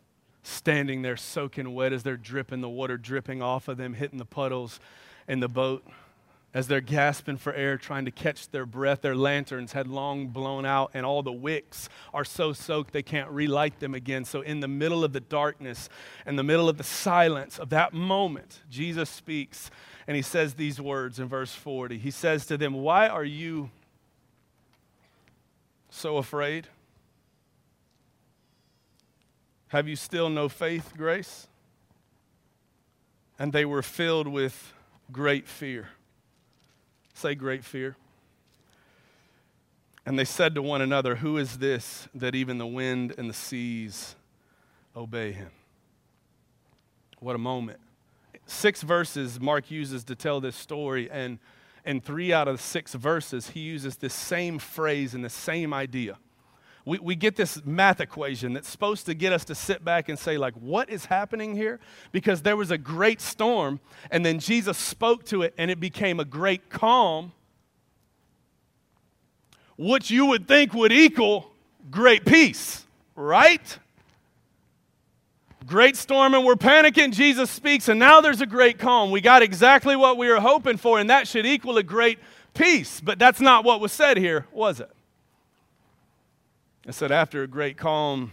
standing 0.42 1.02
there 1.02 1.18
soaking 1.18 1.74
wet 1.74 1.92
as 1.92 2.02
they're 2.02 2.16
dripping, 2.16 2.62
the 2.62 2.70
water 2.70 2.96
dripping 2.96 3.42
off 3.42 3.68
of 3.68 3.76
them, 3.76 3.92
hitting 3.92 4.18
the 4.18 4.24
puddles 4.24 4.80
in 5.28 5.40
the 5.40 5.48
boat. 5.50 5.86
As 6.54 6.66
they're 6.66 6.82
gasping 6.82 7.38
for 7.38 7.52
air, 7.54 7.78
trying 7.78 8.04
to 8.04 8.10
catch 8.10 8.48
their 8.50 8.66
breath. 8.66 9.00
Their 9.00 9.16
lanterns 9.16 9.72
had 9.72 9.86
long 9.86 10.28
blown 10.28 10.66
out, 10.66 10.90
and 10.92 11.06
all 11.06 11.22
the 11.22 11.32
wicks 11.32 11.88
are 12.12 12.24
so 12.24 12.52
soaked 12.52 12.92
they 12.92 13.02
can't 13.02 13.30
relight 13.30 13.80
them 13.80 13.94
again. 13.94 14.24
So, 14.24 14.42
in 14.42 14.60
the 14.60 14.68
middle 14.68 15.02
of 15.02 15.12
the 15.12 15.20
darkness, 15.20 15.88
in 16.26 16.36
the 16.36 16.42
middle 16.42 16.68
of 16.68 16.76
the 16.76 16.84
silence 16.84 17.58
of 17.58 17.70
that 17.70 17.94
moment, 17.94 18.60
Jesus 18.68 19.08
speaks, 19.08 19.70
and 20.06 20.14
he 20.14 20.22
says 20.22 20.54
these 20.54 20.80
words 20.80 21.18
in 21.18 21.26
verse 21.26 21.54
40. 21.54 21.96
He 21.98 22.10
says 22.10 22.44
to 22.46 22.58
them, 22.58 22.74
Why 22.74 23.08
are 23.08 23.24
you 23.24 23.70
so 25.88 26.18
afraid? 26.18 26.68
Have 29.68 29.88
you 29.88 29.96
still 29.96 30.28
no 30.28 30.50
faith, 30.50 30.92
Grace? 30.98 31.48
And 33.38 33.54
they 33.54 33.64
were 33.64 33.82
filled 33.82 34.28
with 34.28 34.74
great 35.10 35.48
fear. 35.48 35.88
Say, 37.14 37.34
great 37.34 37.64
fear. 37.64 37.96
And 40.04 40.18
they 40.18 40.24
said 40.24 40.54
to 40.56 40.62
one 40.62 40.80
another, 40.80 41.16
Who 41.16 41.38
is 41.38 41.58
this 41.58 42.08
that 42.14 42.34
even 42.34 42.58
the 42.58 42.66
wind 42.66 43.14
and 43.16 43.30
the 43.30 43.34
seas 43.34 44.16
obey 44.96 45.32
him? 45.32 45.50
What 47.20 47.36
a 47.36 47.38
moment. 47.38 47.78
Six 48.46 48.82
verses 48.82 49.40
Mark 49.40 49.70
uses 49.70 50.02
to 50.04 50.16
tell 50.16 50.40
this 50.40 50.56
story, 50.56 51.08
and 51.08 51.38
in 51.84 52.00
three 52.00 52.32
out 52.32 52.48
of 52.48 52.60
six 52.60 52.94
verses, 52.94 53.50
he 53.50 53.60
uses 53.60 53.96
this 53.96 54.14
same 54.14 54.58
phrase 54.58 55.14
and 55.14 55.24
the 55.24 55.30
same 55.30 55.72
idea. 55.72 56.18
We, 56.84 56.98
we 56.98 57.14
get 57.14 57.36
this 57.36 57.64
math 57.64 58.00
equation 58.00 58.54
that's 58.54 58.68
supposed 58.68 59.06
to 59.06 59.14
get 59.14 59.32
us 59.32 59.44
to 59.46 59.54
sit 59.54 59.84
back 59.84 60.08
and 60.08 60.18
say, 60.18 60.36
like, 60.36 60.54
what 60.54 60.90
is 60.90 61.04
happening 61.04 61.54
here? 61.54 61.78
Because 62.10 62.42
there 62.42 62.56
was 62.56 62.70
a 62.70 62.78
great 62.78 63.20
storm, 63.20 63.80
and 64.10 64.26
then 64.26 64.40
Jesus 64.40 64.76
spoke 64.76 65.24
to 65.26 65.42
it, 65.42 65.54
and 65.56 65.70
it 65.70 65.78
became 65.78 66.18
a 66.18 66.24
great 66.24 66.70
calm, 66.70 67.32
which 69.78 70.10
you 70.10 70.26
would 70.26 70.48
think 70.48 70.74
would 70.74 70.92
equal 70.92 71.52
great 71.90 72.24
peace, 72.24 72.84
right? 73.14 73.78
Great 75.66 75.96
storm, 75.96 76.34
and 76.34 76.44
we're 76.44 76.56
panicking. 76.56 77.12
Jesus 77.12 77.48
speaks, 77.48 77.88
and 77.88 78.00
now 78.00 78.20
there's 78.20 78.40
a 78.40 78.46
great 78.46 78.78
calm. 78.78 79.12
We 79.12 79.20
got 79.20 79.42
exactly 79.42 79.94
what 79.94 80.16
we 80.18 80.28
were 80.28 80.40
hoping 80.40 80.76
for, 80.76 80.98
and 80.98 81.10
that 81.10 81.28
should 81.28 81.46
equal 81.46 81.78
a 81.78 81.84
great 81.84 82.18
peace. 82.54 83.00
But 83.00 83.20
that's 83.20 83.40
not 83.40 83.64
what 83.64 83.80
was 83.80 83.92
said 83.92 84.16
here, 84.16 84.46
was 84.52 84.80
it? 84.80 84.90
It 86.86 86.94
said, 86.94 87.12
after 87.12 87.42
a 87.42 87.46
great 87.46 87.76
calm, 87.76 88.32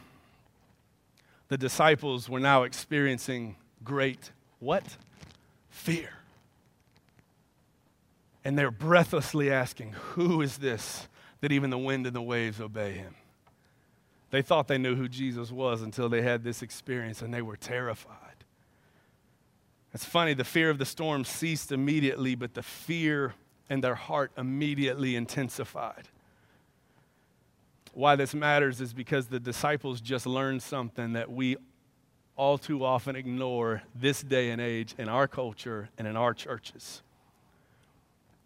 the 1.50 1.58
disciples 1.58 2.30
were 2.30 2.40
now 2.40 2.64
experiencing 2.64 3.56
great 3.84 4.32
what? 4.60 4.98
Fear. 5.70 6.10
And 8.44 8.58
they're 8.58 8.72
breathlessly 8.72 9.52
asking, 9.52 9.94
Who 10.14 10.42
is 10.42 10.58
this 10.58 11.08
that 11.42 11.52
even 11.52 11.70
the 11.70 11.78
wind 11.78 12.08
and 12.08 12.16
the 12.16 12.22
waves 12.22 12.60
obey 12.60 12.94
him? 12.94 13.16
They 14.32 14.42
thought 14.42 14.68
they 14.68 14.78
knew 14.78 14.96
who 14.96 15.08
Jesus 15.08 15.52
was 15.52 15.82
until 15.82 16.10
they 16.10 16.22
had 16.22 16.44
this 16.44 16.62
experience 16.62 17.22
and 17.22 17.34
they 17.34 17.42
were 17.42 17.58
terrified. 17.58 18.16
It's 19.94 20.06
funny, 20.06 20.36
the 20.36 20.44
fear 20.44 20.70
of 20.70 20.78
the 20.78 20.86
storm 20.86 21.26
ceased 21.26 21.72
immediately, 21.72 22.36
but 22.36 22.54
the 22.54 22.62
fear 22.62 23.34
in 23.70 23.82
their 23.82 23.96
heart 23.96 24.32
immediately 24.38 25.16
intensified. 25.16 26.10
Why 27.94 28.16
this 28.16 28.34
matters 28.34 28.82
is 28.82 28.94
because 28.94 29.28
the 29.28 29.40
disciples 29.40 30.02
just 30.02 30.26
learned 30.26 30.62
something 30.62 31.14
that 31.14 31.32
we 31.32 31.58
all 32.36 32.58
too 32.58 32.86
often 32.86 33.16
ignore 33.16 33.82
this 33.94 34.22
day 34.22 34.52
and 34.52 34.62
age 34.62 34.96
in 34.98 35.10
our 35.10 35.28
culture 35.28 35.90
and 35.98 36.08
in 36.08 36.16
our 36.16 36.34
churches. 36.34 37.02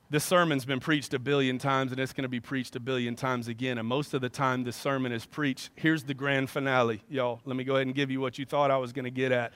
This 0.09 0.23
sermon's 0.23 0.65
been 0.65 0.79
preached 0.79 1.13
a 1.13 1.19
billion 1.19 1.57
times 1.57 1.91
and 1.91 1.99
it's 1.99 2.13
going 2.13 2.23
to 2.23 2.29
be 2.29 2.39
preached 2.39 2.75
a 2.75 2.79
billion 2.79 3.15
times 3.15 3.47
again. 3.47 3.77
And 3.77 3.87
most 3.87 4.13
of 4.13 4.21
the 4.21 4.29
time, 4.29 4.63
this 4.63 4.75
sermon 4.75 5.11
is 5.11 5.25
preached. 5.25 5.71
Here's 5.75 6.03
the 6.03 6.13
grand 6.13 6.49
finale, 6.49 7.01
y'all. 7.09 7.39
Let 7.45 7.55
me 7.55 7.63
go 7.63 7.75
ahead 7.75 7.87
and 7.87 7.95
give 7.95 8.11
you 8.11 8.19
what 8.19 8.37
you 8.37 8.45
thought 8.45 8.71
I 8.71 8.77
was 8.77 8.93
going 8.93 9.05
to 9.05 9.11
get 9.11 9.31
at. 9.31 9.53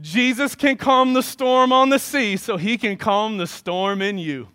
Jesus 0.00 0.54
can 0.54 0.76
calm 0.76 1.14
the 1.14 1.22
storm 1.22 1.72
on 1.72 1.88
the 1.88 1.98
sea, 1.98 2.36
so 2.36 2.56
he 2.56 2.78
can 2.78 2.96
calm 2.96 3.38
the 3.38 3.46
storm 3.46 4.02
in 4.02 4.18
you. 4.18 4.48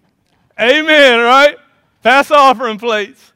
Amen, 0.59 1.19
right? 1.19 1.57
Pass 2.01 2.31
offering 2.31 2.77
plates. 2.77 3.33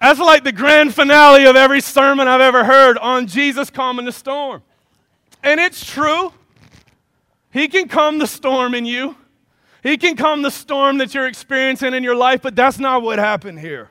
That's 0.00 0.18
like 0.18 0.44
the 0.44 0.52
grand 0.52 0.94
finale 0.94 1.44
of 1.44 1.56
every 1.56 1.80
sermon 1.80 2.26
I've 2.26 2.40
ever 2.40 2.64
heard 2.64 2.96
on 2.98 3.26
Jesus 3.26 3.68
calming 3.68 4.06
the 4.06 4.12
storm. 4.12 4.62
And 5.42 5.60
it's 5.60 5.84
true. 5.84 6.32
He 7.52 7.68
can 7.68 7.86
calm 7.88 8.18
the 8.18 8.26
storm 8.26 8.74
in 8.74 8.86
you. 8.86 9.16
He 9.82 9.96
can 9.96 10.16
calm 10.16 10.42
the 10.42 10.50
storm 10.50 10.98
that 10.98 11.14
you're 11.14 11.26
experiencing 11.26 11.94
in 11.94 12.02
your 12.02 12.14
life, 12.14 12.42
but 12.42 12.56
that's 12.56 12.78
not 12.78 13.02
what 13.02 13.18
happened 13.18 13.60
here. 13.60 13.90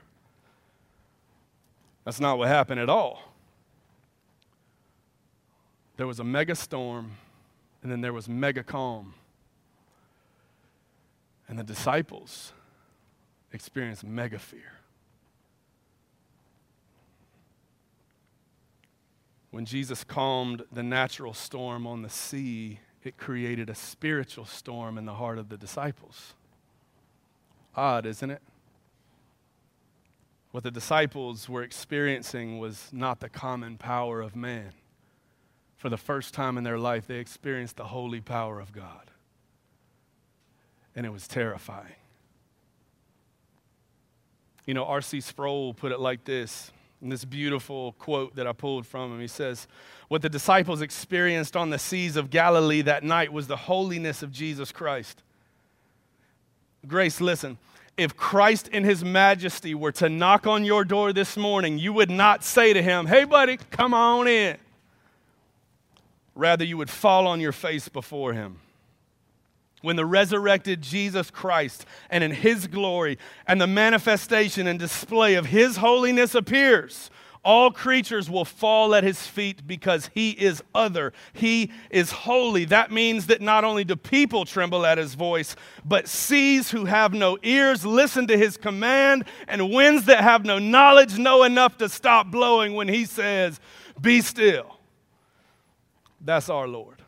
That's 2.06 2.20
not 2.20 2.38
what 2.38 2.48
happened 2.48 2.80
at 2.80 2.90
all. 2.90 3.22
There 5.98 6.08
was 6.08 6.20
a 6.20 6.24
mega 6.24 6.56
storm, 6.56 7.12
and 7.84 7.92
then 7.92 8.02
there 8.02 8.14
was 8.14 8.30
mega 8.30 8.64
calm. 8.64 9.14
And 11.48 11.60
the 11.60 11.64
disciples 11.64 12.54
experienced 13.52 14.04
mega 14.04 14.40
fear. 14.40 14.79
When 19.52 19.66
Jesus 19.66 20.04
calmed 20.04 20.64
the 20.72 20.84
natural 20.84 21.34
storm 21.34 21.88
on 21.88 22.02
the 22.02 22.10
sea, 22.10 22.80
it 23.04 23.18
created 23.18 23.70
a 23.70 23.76
spiritual 23.76 24.46
storm 24.46 24.98
in 24.98 25.06
the 25.06 25.16
heart 25.16 25.38
of 25.38 25.50
the 25.50 25.58
disciples. 25.58 26.34
Odd, 27.76 28.06
isn't 28.06 28.30
it? 28.30 28.42
What 30.52 30.64
the 30.64 30.72
disciples 30.72 31.48
were 31.48 31.64
experiencing 31.64 32.60
was 32.60 32.90
not 32.92 33.20
the 33.20 33.30
common 33.30 33.78
power 33.78 34.22
of 34.22 34.36
man. 34.36 34.74
For 35.78 35.90
the 35.90 35.98
first 35.98 36.34
time 36.34 36.58
in 36.58 36.64
their 36.64 36.80
life, 36.80 37.08
they 37.08 37.20
experienced 37.20 37.78
the 37.78 37.86
holy 37.86 38.20
power 38.20 38.60
of 38.60 38.74
God. 38.74 39.12
And 40.96 41.06
it 41.06 41.12
was 41.12 41.28
terrifying. 41.28 41.96
You 44.66 44.74
know, 44.74 44.86
R.C. 44.86 45.22
Sproul 45.22 45.74
put 45.74 45.92
it 45.92 46.00
like 46.00 46.26
this 46.26 46.72
in 47.02 47.10
this 47.10 47.26
beautiful 47.26 47.94
quote 47.94 48.36
that 48.36 48.48
I 48.48 48.54
pulled 48.54 48.86
from 48.86 49.14
him. 49.14 49.20
He 49.20 49.28
says, 49.28 49.68
What 50.08 50.22
the 50.22 50.30
disciples 50.30 50.82
experienced 50.82 51.56
on 51.56 51.70
the 51.70 51.80
seas 51.80 52.16
of 52.16 52.30
Galilee 52.30 52.82
that 52.82 53.04
night 53.04 53.32
was 53.32 53.48
the 53.48 53.56
holiness 53.56 54.22
of 54.22 54.32
Jesus 54.32 54.72
Christ. 54.72 55.24
Grace, 56.88 57.22
listen. 57.22 57.58
If 57.98 58.16
Christ 58.16 58.70
in 58.70 58.86
his 58.86 59.04
majesty 59.04 59.76
were 59.76 59.92
to 59.94 60.08
knock 60.08 60.48
on 60.48 60.64
your 60.64 60.86
door 60.86 61.12
this 61.12 61.36
morning, 61.36 61.78
you 61.78 61.92
would 61.92 62.10
not 62.10 62.44
say 62.44 62.72
to 62.74 62.82
him, 62.82 63.08
Hey, 63.08 63.26
buddy, 63.26 63.58
come 63.72 63.94
on 63.94 64.28
in. 64.28 64.58
Rather, 66.36 66.64
you 66.64 66.78
would 66.78 66.90
fall 66.90 67.28
on 67.28 67.42
your 67.42 67.52
face 67.52 67.90
before 67.90 68.34
him 68.34 68.60
when 69.82 69.96
the 69.96 70.06
resurrected 70.06 70.82
Jesus 70.82 71.32
Christ 71.32 71.86
and 72.10 72.24
in 72.24 72.32
his 72.32 72.68
glory 72.68 73.18
and 73.48 73.60
the 73.60 73.68
manifestation 73.68 74.68
and 74.68 74.78
display 74.78 75.36
of 75.36 75.48
his 75.48 75.78
holiness 75.78 76.36
appears, 76.36 77.10
all 77.44 77.72
creatures 77.72 78.30
will 78.30 78.44
fall 78.44 78.94
at 78.94 79.04
his 79.04 79.26
feet 79.26 79.66
because 79.66 80.10
he 80.14 80.32
is 80.32 80.62
other. 80.76 81.14
He 81.32 81.72
is 81.90 82.12
holy. 82.12 82.66
That 82.66 82.92
means 82.92 83.28
that 83.28 83.42
not 83.42 83.64
only 83.64 83.86
do 83.86 83.96
people 83.96 84.44
tremble 84.44 84.86
at 84.86 84.98
his 84.98 85.16
voice, 85.16 85.56
but 85.86 86.10
seas 86.10 86.70
who 86.72 86.86
have 86.86 87.14
no 87.14 87.38
ears 87.42 87.86
listen 87.86 88.28
to 88.28 88.38
his 88.38 88.58
command, 88.58 89.24
and 89.48 89.72
winds 89.72 90.06
that 90.06 90.22
have 90.22 90.44
no 90.44 90.60
knowledge 90.60 91.18
know 91.18 91.44
enough 91.44 91.78
to 91.78 91.88
stop 91.88 92.30
blowing 92.30 92.74
when 92.74 92.90
he 92.90 93.06
says, 93.06 93.60
Be 94.02 94.20
still. 94.20 94.78
That's 96.20 96.50
our 96.50 96.68
Lord. 96.68 96.99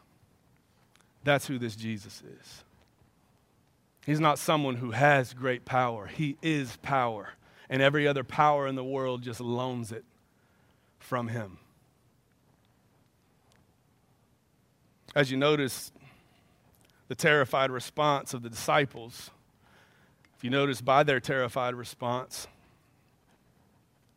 That's 1.23 1.47
who 1.47 1.59
this 1.59 1.75
Jesus 1.75 2.21
is. 2.21 2.63
He's 4.05 4.19
not 4.19 4.39
someone 4.39 4.75
who 4.75 4.91
has 4.91 5.33
great 5.33 5.65
power, 5.65 6.07
He 6.07 6.37
is 6.41 6.77
power. 6.81 7.29
And 7.69 7.81
every 7.81 8.05
other 8.05 8.25
power 8.25 8.67
in 8.67 8.75
the 8.75 8.83
world 8.83 9.21
just 9.21 9.39
loans 9.39 9.93
it 9.93 10.03
from 10.99 11.29
Him. 11.29 11.57
As 15.15 15.31
you 15.31 15.37
notice, 15.37 15.91
the 17.07 17.15
terrified 17.15 17.71
response 17.71 18.33
of 18.33 18.41
the 18.41 18.49
disciples, 18.49 19.31
if 20.37 20.43
you 20.43 20.49
notice 20.49 20.81
by 20.81 21.03
their 21.03 21.19
terrified 21.19 21.75
response, 21.75 22.47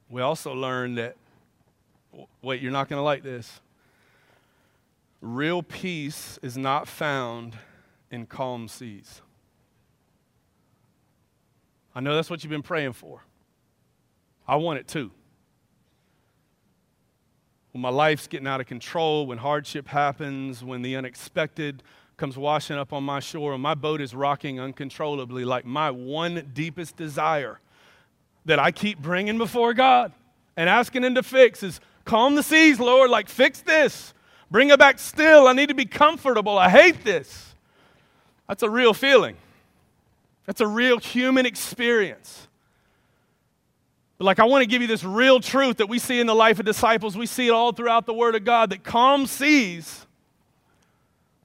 we 0.09 0.21
also 0.21 0.53
learn 0.53 0.95
that, 0.95 1.17
wait, 2.43 2.62
you're 2.62 2.73
not 2.73 2.88
going 2.88 2.99
to 2.99 3.05
like 3.05 3.23
this. 3.23 3.61
Real 5.27 5.63
peace 5.63 6.39
is 6.43 6.59
not 6.59 6.87
found 6.87 7.57
in 8.11 8.27
calm 8.27 8.69
seas. 8.69 9.23
I 11.95 12.01
know 12.01 12.15
that's 12.15 12.29
what 12.29 12.45
you've 12.45 12.51
been 12.51 12.61
praying 12.61 12.93
for. 12.93 13.23
I 14.47 14.57
want 14.57 14.81
it 14.81 14.87
too. 14.87 15.11
When 17.73 17.81
my 17.81 17.89
life's 17.89 18.27
getting 18.27 18.47
out 18.47 18.61
of 18.61 18.67
control, 18.67 19.27
when 19.27 19.39
hardship 19.39 19.89
happens, 19.89 20.63
when 20.63 20.83
the 20.83 20.95
unexpected 20.95 21.83
comes 22.19 22.37
washing 22.37 22.77
up 22.77 22.93
on 22.93 23.03
my 23.03 23.21
shore 23.21 23.55
and 23.55 23.63
my 23.63 23.75
boat 23.75 24.03
is 24.03 24.15
rocking 24.15 24.61
uncontrollably, 24.61 25.47
like 25.47 25.65
my 25.65 25.91
one 25.91 26.51
deepest 26.53 26.97
desire 26.97 27.61
that 28.45 28.59
I 28.59 28.73
keep 28.73 28.99
bringing 28.99 29.39
before 29.39 29.73
God 29.73 30.13
and 30.55 30.69
asking 30.69 31.03
Him 31.03 31.15
to 31.15 31.23
fix 31.23 31.63
is 31.63 31.81
calm 32.05 32.35
the 32.35 32.43
seas, 32.43 32.79
Lord, 32.79 33.09
like 33.09 33.31
fix 33.31 33.63
this. 33.63 34.13
Bring 34.50 34.70
it 34.70 34.78
back 34.78 34.98
still. 34.98 35.48
I 35.48 35.52
need 35.52 35.68
to 35.68 35.74
be 35.74 35.87
comfortable. 35.87 36.59
I 36.59 36.68
hate 36.68 37.04
this. 37.04 37.54
That's 38.48 38.62
a 38.62 38.70
real 38.70 38.94
feeling. 38.94 39.37
That's 40.46 40.61
a 40.61 40.66
real 40.66 40.98
human 40.98 41.46
experience. 41.46 42.48
But 44.18 44.26
like 44.26 44.38
I 44.38 44.44
want 44.44 44.62
to 44.62 44.68
give 44.68 44.83
you 44.83 44.88
this 44.88 45.02
real 45.02 45.40
truth 45.40 45.78
that 45.78 45.88
we 45.88 45.98
see 45.98 46.20
in 46.20 46.26
the 46.26 46.35
life 46.35 46.59
of 46.59 46.66
disciples, 46.66 47.16
we 47.16 47.26
see 47.26 47.48
it 47.48 47.52
all 47.52 47.72
throughout 47.72 48.07
the 48.07 48.14
Word 48.14 48.35
of 48.35 48.44
God 48.44 48.70
that 48.70 48.85
calm 48.85 49.26
seas 49.26 50.07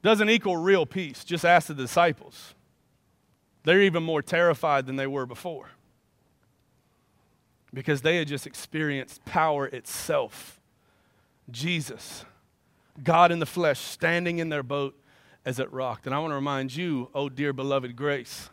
doesn't 0.02 0.30
equal 0.30 0.58
real 0.58 0.86
peace. 0.86 1.24
Just 1.24 1.46
ask 1.46 1.68
the 1.68 1.74
disciples. 1.74 2.54
They're 3.64 3.82
even 3.82 4.04
more 4.04 4.22
terrified 4.22 4.86
than 4.86 4.96
they 4.96 5.08
were 5.08 5.26
before 5.26 5.70
because 7.74 8.02
they 8.02 8.18
had 8.18 8.28
just 8.28 8.48
experienced 8.48 9.24
power 9.26 9.68
itself. 9.68 10.60
Jesus, 11.52 12.26
God 13.04 13.32
in 13.32 13.40
the 13.40 13.46
flesh, 13.46 13.80
standing 13.80 14.40
in 14.40 14.50
their 14.50 14.64
boat 14.64 14.96
as 15.46 15.60
it 15.60 15.72
rocked. 15.72 16.06
And 16.06 16.14
I 16.14 16.20
want 16.20 16.32
to 16.32 16.36
remind 16.36 16.76
you, 16.76 17.10
oh 17.14 17.30
dear 17.30 17.54
beloved 17.54 17.96
grace, 17.96 18.50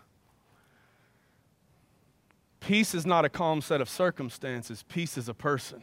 peace 2.61 2.95
is 2.95 3.07
not 3.07 3.25
a 3.25 3.29
calm 3.29 3.61
set 3.61 3.81
of 3.81 3.89
circumstances, 3.89 4.85
peace 4.89 5.19
is 5.19 5.29
a 5.29 5.35
person. 5.35 5.83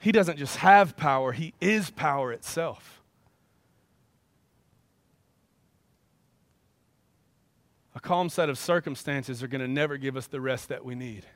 He 0.00 0.12
doesn't 0.12 0.38
just 0.38 0.56
have 0.58 0.96
power, 0.96 1.32
he 1.32 1.54
is 1.60 1.90
power 1.90 2.32
itself. 2.32 2.98
a 7.98 8.00
calm 8.00 8.28
set 8.28 8.48
of 8.48 8.56
circumstances 8.56 9.42
are 9.42 9.48
going 9.48 9.60
to 9.60 9.66
never 9.66 9.96
give 9.96 10.16
us 10.16 10.28
the 10.28 10.40
rest 10.40 10.68
that 10.68 10.84
we 10.84 10.94
need. 10.94 11.26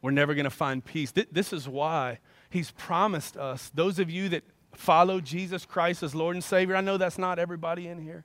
We're 0.00 0.10
never 0.10 0.32
going 0.32 0.44
to 0.44 0.50
find 0.50 0.82
peace. 0.82 1.12
This 1.12 1.52
is 1.52 1.68
why 1.68 2.18
He's 2.50 2.70
promised 2.72 3.36
us, 3.36 3.70
those 3.74 3.98
of 3.98 4.10
you 4.10 4.28
that 4.30 4.42
follow 4.74 5.20
Jesus 5.20 5.64
Christ 5.64 6.02
as 6.02 6.14
Lord 6.14 6.36
and 6.36 6.44
Savior, 6.44 6.76
I 6.76 6.80
know 6.80 6.98
that's 6.98 7.18
not 7.18 7.38
everybody 7.38 7.88
in 7.88 8.02
here. 8.02 8.24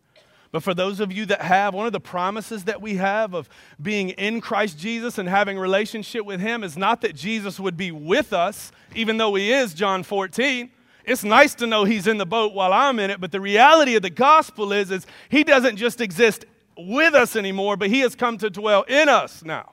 But 0.51 0.63
for 0.63 0.73
those 0.73 0.99
of 0.99 1.11
you 1.11 1.25
that 1.27 1.41
have, 1.41 1.73
one 1.73 1.85
of 1.85 1.91
the 1.91 1.99
promises 1.99 2.63
that 2.63 2.81
we 2.81 2.95
have 2.95 3.33
of 3.33 3.49
being 3.81 4.09
in 4.09 4.41
Christ 4.41 4.79
Jesus 4.79 5.17
and 5.17 5.27
having 5.27 5.57
relationship 5.57 6.25
with 6.25 6.39
Him 6.39 6.63
is 6.63 6.77
not 6.77 7.01
that 7.01 7.15
Jesus 7.15 7.59
would 7.59 7.75
be 7.75 7.91
with 7.91 8.31
us, 8.31 8.71
even 8.95 9.17
though 9.17 9.35
He 9.35 9.51
is, 9.51 9.73
John 9.73 10.03
14. 10.03 10.71
It's 11.03 11.23
nice 11.23 11.55
to 11.55 11.67
know 11.67 11.83
He's 11.83 12.07
in 12.07 12.17
the 12.17 12.25
boat 12.25 12.53
while 12.53 12.71
I'm 12.71 12.99
in 12.99 13.11
it, 13.11 13.19
but 13.19 13.31
the 13.31 13.41
reality 13.41 13.95
of 13.95 14.01
the 14.01 14.09
gospel 14.09 14.71
is, 14.71 14.91
is 14.91 15.05
He 15.29 15.43
doesn't 15.43 15.77
just 15.77 15.99
exist 15.99 16.45
with 16.77 17.13
us 17.13 17.35
anymore, 17.35 17.77
but 17.77 17.89
he 17.89 18.01
has 18.01 18.15
come 18.15 18.37
to 18.39 18.49
dwell 18.49 18.83
in 18.83 19.09
us 19.09 19.43
now. 19.43 19.71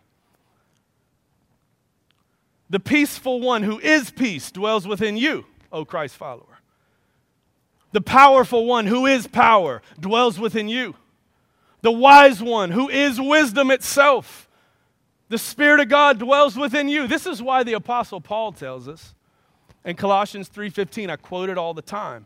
The 2.72 2.80
peaceful 2.80 3.38
one 3.38 3.64
who 3.64 3.78
is 3.80 4.10
peace 4.10 4.50
dwells 4.50 4.88
within 4.88 5.18
you, 5.18 5.44
O 5.70 5.84
Christ 5.84 6.16
follower. 6.16 6.58
The 7.92 8.00
powerful 8.00 8.64
one 8.64 8.86
who 8.86 9.04
is 9.04 9.26
power 9.26 9.82
dwells 10.00 10.40
within 10.40 10.70
you. 10.70 10.96
The 11.82 11.92
wise 11.92 12.42
one 12.42 12.70
who 12.70 12.88
is 12.88 13.20
wisdom 13.20 13.70
itself. 13.70 14.48
The 15.28 15.36
Spirit 15.36 15.80
of 15.80 15.90
God 15.90 16.18
dwells 16.18 16.56
within 16.56 16.88
you. 16.88 17.06
This 17.06 17.26
is 17.26 17.42
why 17.42 17.62
the 17.62 17.74
Apostle 17.74 18.22
Paul 18.22 18.52
tells 18.52 18.88
us 18.88 19.14
in 19.84 19.94
Colossians 19.94 20.48
3:15, 20.48 21.10
I 21.10 21.16
quote 21.16 21.50
it 21.50 21.58
all 21.58 21.74
the 21.74 21.82
time. 21.82 22.24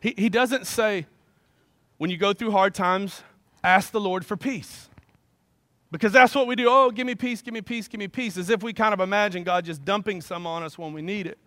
He, 0.00 0.14
he 0.18 0.28
doesn't 0.28 0.66
say, 0.66 1.06
when 1.98 2.10
you 2.10 2.16
go 2.16 2.32
through 2.32 2.50
hard 2.50 2.74
times, 2.74 3.22
ask 3.62 3.92
the 3.92 4.00
Lord 4.00 4.26
for 4.26 4.36
peace. 4.36 4.88
Because 5.94 6.10
that's 6.10 6.34
what 6.34 6.48
we 6.48 6.56
do. 6.56 6.66
Oh, 6.68 6.90
give 6.90 7.06
me 7.06 7.14
peace, 7.14 7.40
give 7.40 7.54
me 7.54 7.62
peace, 7.62 7.86
give 7.86 8.00
me 8.00 8.08
peace, 8.08 8.36
as 8.36 8.50
if 8.50 8.64
we 8.64 8.72
kind 8.72 8.92
of 8.92 8.98
imagine 8.98 9.44
God 9.44 9.64
just 9.64 9.84
dumping 9.84 10.20
some 10.20 10.44
on 10.44 10.64
us 10.64 10.76
when 10.76 10.92
we 10.92 11.02
need 11.02 11.28
it. 11.28 11.38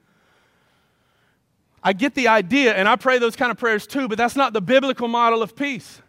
I 1.83 1.91
get 1.91 2.15
the 2.15 2.29
idea, 2.29 2.73
and 2.73 2.87
I 2.87 2.95
pray 2.95 3.19
those 3.19 3.35
kind 3.35 3.51
of 3.51 3.57
prayers 3.57 3.85
too, 3.85 4.07
but 4.07 4.17
that's 4.17 4.37
not 4.37 4.53
the 4.53 4.61
biblical 4.61 5.09
model 5.09 5.41
of 5.41 5.53
peace. 5.53 6.01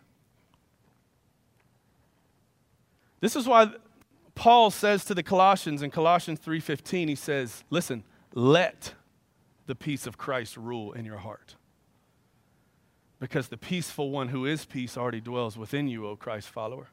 This 3.19 3.35
is 3.35 3.49
why 3.49 3.73
Paul 4.37 4.71
says 4.71 5.05
to 5.07 5.15
the 5.15 5.25
Colossians 5.25 5.83
in 5.83 5.91
Colossians 5.91 6.39
3:15 6.39 7.09
he 7.09 7.17
says, 7.17 7.65
"Listen, 7.71 8.05
let 8.35 8.95
the 9.67 9.75
peace 9.75 10.07
of 10.07 10.17
Christ 10.17 10.57
rule 10.57 10.93
in 10.93 11.05
your 11.05 11.19
heart." 11.19 11.57
because 13.21 13.49
the 13.49 13.57
peaceful 13.57 14.11
one 14.11 14.29
who 14.29 14.47
is 14.47 14.65
peace 14.65 14.97
already 14.97 15.21
dwells 15.21 15.59
within 15.59 15.89
you, 15.89 16.07
O 16.07 16.15
Christ 16.15 16.49
follower. 16.49 16.89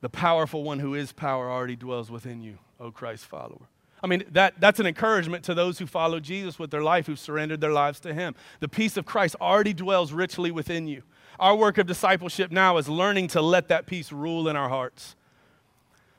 The 0.00 0.08
powerful 0.08 0.62
one 0.62 0.78
who 0.78 0.94
is 0.94 1.12
power 1.12 1.50
already 1.50 1.76
dwells 1.76 2.10
within 2.10 2.40
you, 2.40 2.58
O 2.78 2.90
Christ 2.90 3.24
follower. 3.24 3.66
I 4.02 4.06
mean, 4.06 4.22
that, 4.30 4.54
that's 4.60 4.78
an 4.78 4.86
encouragement 4.86 5.42
to 5.44 5.54
those 5.54 5.78
who 5.78 5.86
follow 5.86 6.20
Jesus 6.20 6.58
with 6.58 6.70
their 6.70 6.82
life, 6.82 7.06
who've 7.06 7.18
surrendered 7.18 7.60
their 7.60 7.72
lives 7.72 7.98
to 8.00 8.14
Him. 8.14 8.34
The 8.60 8.68
peace 8.68 8.96
of 8.96 9.04
Christ 9.04 9.34
already 9.40 9.74
dwells 9.74 10.12
richly 10.12 10.52
within 10.52 10.86
you. 10.86 11.02
Our 11.40 11.56
work 11.56 11.78
of 11.78 11.86
discipleship 11.86 12.52
now 12.52 12.76
is 12.76 12.88
learning 12.88 13.28
to 13.28 13.42
let 13.42 13.68
that 13.68 13.86
peace 13.86 14.12
rule 14.12 14.48
in 14.48 14.56
our 14.56 14.68
hearts. 14.68 15.16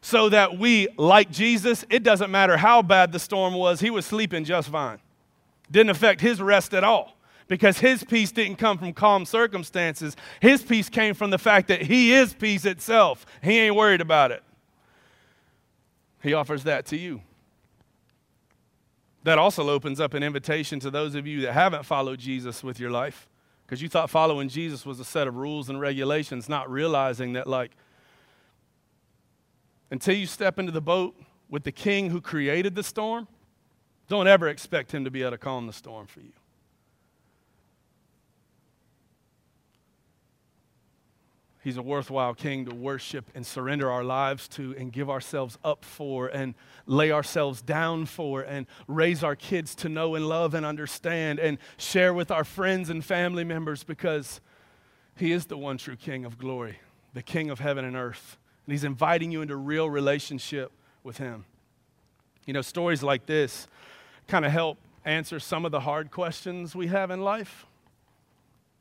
So 0.01 0.29
that 0.29 0.57
we, 0.57 0.87
like 0.97 1.29
Jesus, 1.31 1.85
it 1.89 2.03
doesn't 2.03 2.31
matter 2.31 2.57
how 2.57 2.81
bad 2.81 3.11
the 3.11 3.19
storm 3.19 3.53
was, 3.53 3.79
He 3.79 3.89
was 3.89 4.05
sleeping 4.05 4.43
just 4.43 4.69
fine. 4.69 4.99
Didn't 5.71 5.91
affect 5.91 6.19
His 6.19 6.41
rest 6.41 6.73
at 6.73 6.83
all 6.83 7.18
because 7.49 7.79
his 7.79 8.03
peace 8.05 8.31
didn't 8.31 8.55
come 8.55 8.77
from 8.77 8.93
calm 8.93 9.25
circumstances. 9.25 10.15
His 10.39 10.61
peace 10.61 10.87
came 10.87 11.13
from 11.15 11.31
the 11.31 11.37
fact 11.37 11.67
that 11.67 11.81
he 11.81 12.13
is 12.13 12.33
peace 12.33 12.63
itself. 12.63 13.25
He 13.43 13.59
ain't 13.59 13.75
worried 13.75 13.99
about 13.99 14.31
it. 14.31 14.43
He 16.21 16.33
offers 16.33 16.63
that 16.63 16.85
to 16.87 16.97
you. 16.97 17.21
That 19.23 19.37
also 19.37 19.69
opens 19.69 19.99
up 19.99 20.13
an 20.13 20.23
invitation 20.23 20.79
to 20.79 20.91
those 20.91 21.15
of 21.15 21.27
you 21.27 21.41
that 21.41 21.53
haven't 21.53 21.85
followed 21.85 22.19
Jesus 22.19 22.63
with 22.63 22.79
your 22.79 22.91
life 22.91 23.27
because 23.65 23.81
you 23.81 23.89
thought 23.89 24.09
following 24.09 24.47
Jesus 24.47 24.85
was 24.85 24.99
a 24.99 25.05
set 25.05 25.27
of 25.27 25.35
rules 25.35 25.69
and 25.69 25.79
regulations, 25.81 26.47
not 26.47 26.71
realizing 26.71 27.33
that, 27.33 27.47
like, 27.47 27.71
until 29.91 30.15
you 30.15 30.27
step 30.27 30.59
into 30.59 30.71
the 30.71 30.81
boat 30.81 31.15
with 31.49 31.63
the 31.63 31.71
king 31.71 32.11
who 32.11 32.21
created 32.21 32.75
the 32.75 32.83
storm, 32.83 33.27
don't 34.07 34.27
ever 34.27 34.47
expect 34.47 34.93
him 34.93 35.03
to 35.03 35.11
be 35.11 35.21
able 35.21 35.31
to 35.31 35.37
calm 35.37 35.67
the 35.67 35.73
storm 35.73 36.05
for 36.05 36.21
you. 36.21 36.31
He's 41.61 41.75
a 41.75 41.81
worthwhile 41.81 42.33
king 42.33 42.65
to 42.65 42.75
worship 42.75 43.29
and 43.35 43.45
surrender 43.45 43.91
our 43.91 44.03
lives 44.03 44.47
to 44.49 44.73
and 44.77 44.93
give 44.93 45.09
ourselves 45.09 45.57
up 45.61 45.83
for 45.83 46.27
and 46.27 46.55
lay 46.85 47.11
ourselves 47.11 47.61
down 47.61 48.05
for 48.05 48.41
and 48.41 48.65
raise 48.87 49.23
our 49.23 49.35
kids 49.35 49.75
to 49.75 49.89
know 49.89 50.15
and 50.15 50.29
love 50.29 50.53
and 50.53 50.65
understand 50.65 51.37
and 51.37 51.57
share 51.77 52.13
with 52.13 52.31
our 52.31 52.45
friends 52.45 52.89
and 52.89 53.03
family 53.03 53.43
members 53.43 53.83
because 53.83 54.39
he 55.17 55.33
is 55.33 55.47
the 55.47 55.57
one 55.57 55.77
true 55.77 55.97
king 55.97 56.23
of 56.23 56.37
glory, 56.37 56.79
the 57.13 57.23
king 57.23 57.49
of 57.49 57.59
heaven 57.59 57.83
and 57.83 57.97
earth. 57.97 58.37
And 58.65 58.71
he's 58.71 58.85
inviting 58.85 59.29
you 59.29 59.41
into 59.41 59.57
real 59.57 59.89
relationship 59.89 60.71
with 61.03 61.17
him. 61.17 61.43
You 62.45 62.53
know, 62.53 62.61
stories 62.61 63.03
like 63.03 63.25
this 63.25 63.67
kind 64.27 64.45
of 64.45 64.51
help 64.53 64.77
answer 65.03 65.41
some 65.41 65.65
of 65.65 65.71
the 65.71 65.81
hard 65.81 66.09
questions 66.09 66.73
we 66.73 66.87
have 66.87 67.11
in 67.11 67.19
life 67.21 67.65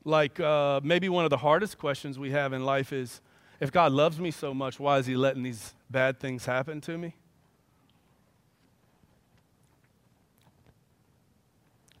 like 0.03 0.39
uh, 0.39 0.79
maybe 0.83 1.09
one 1.09 1.25
of 1.25 1.29
the 1.29 1.37
hardest 1.37 1.77
questions 1.77 2.17
we 2.17 2.31
have 2.31 2.53
in 2.53 2.63
life 2.63 2.93
is 2.93 3.21
if 3.59 3.71
God 3.71 3.91
loves 3.91 4.19
me 4.19 4.31
so 4.31 4.53
much, 4.53 4.79
why 4.79 4.97
is 4.97 5.05
He 5.05 5.15
letting 5.15 5.43
these 5.43 5.73
bad 5.89 6.19
things 6.19 6.45
happen 6.45 6.79
to 6.81 6.97
me? 6.97 7.15